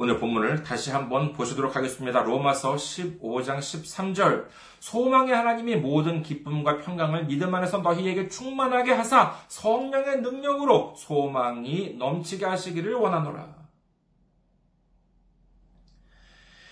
오늘 0.00 0.20
본문을 0.20 0.62
다시 0.62 0.92
한번 0.92 1.32
보시도록 1.32 1.74
하겠습니다. 1.74 2.22
로마서 2.22 2.76
15장 2.76 3.58
13절. 3.58 4.46
소망의 4.78 5.34
하나님이 5.34 5.74
모든 5.74 6.22
기쁨과 6.22 6.78
평강을 6.78 7.26
믿음 7.26 7.52
안에서 7.52 7.78
너희에게 7.78 8.28
충만하게 8.28 8.92
하사 8.92 9.34
성령의 9.48 10.20
능력으로 10.20 10.94
소망이 10.96 11.96
넘치게 11.98 12.46
하시기를 12.46 12.94
원하노라. 12.94 13.57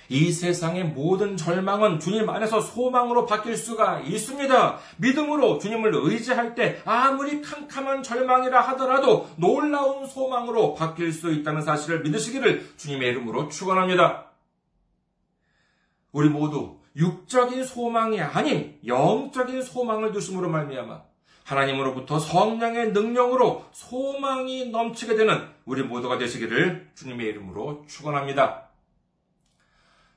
이 0.08 0.30
세상의 0.30 0.84
모든 0.84 1.36
절망은 1.36 2.00
주님 2.00 2.28
안에서 2.28 2.60
소망으로 2.60 3.26
바뀔 3.26 3.56
수가 3.56 4.00
있습니다. 4.00 4.78
믿음으로 4.98 5.58
주님을 5.58 5.92
의지할 5.94 6.54
때 6.54 6.80
아무리 6.84 7.40
캄캄한 7.42 8.02
절망이라 8.02 8.60
하더라도 8.68 9.28
놀라운 9.36 10.06
소망으로 10.06 10.74
바뀔 10.74 11.12
수 11.12 11.32
있다는 11.32 11.62
사실을 11.62 12.02
믿으시기를 12.02 12.70
주님의 12.76 13.08
이름으로 13.10 13.48
축원합니다. 13.48 14.26
우리 16.12 16.28
모두 16.28 16.78
육적인 16.96 17.64
소망이 17.64 18.20
아닌 18.20 18.78
영적인 18.86 19.62
소망을 19.62 20.12
두심으로 20.12 20.48
말미암아 20.48 21.02
하나님으로부터 21.44 22.18
성령의 22.18 22.92
능력으로 22.92 23.66
소망이 23.72 24.70
넘치게 24.70 25.14
되는 25.14 25.46
우리 25.64 25.82
모두가 25.82 26.18
되시기를 26.18 26.90
주님의 26.94 27.26
이름으로 27.26 27.84
축원합니다. 27.86 28.65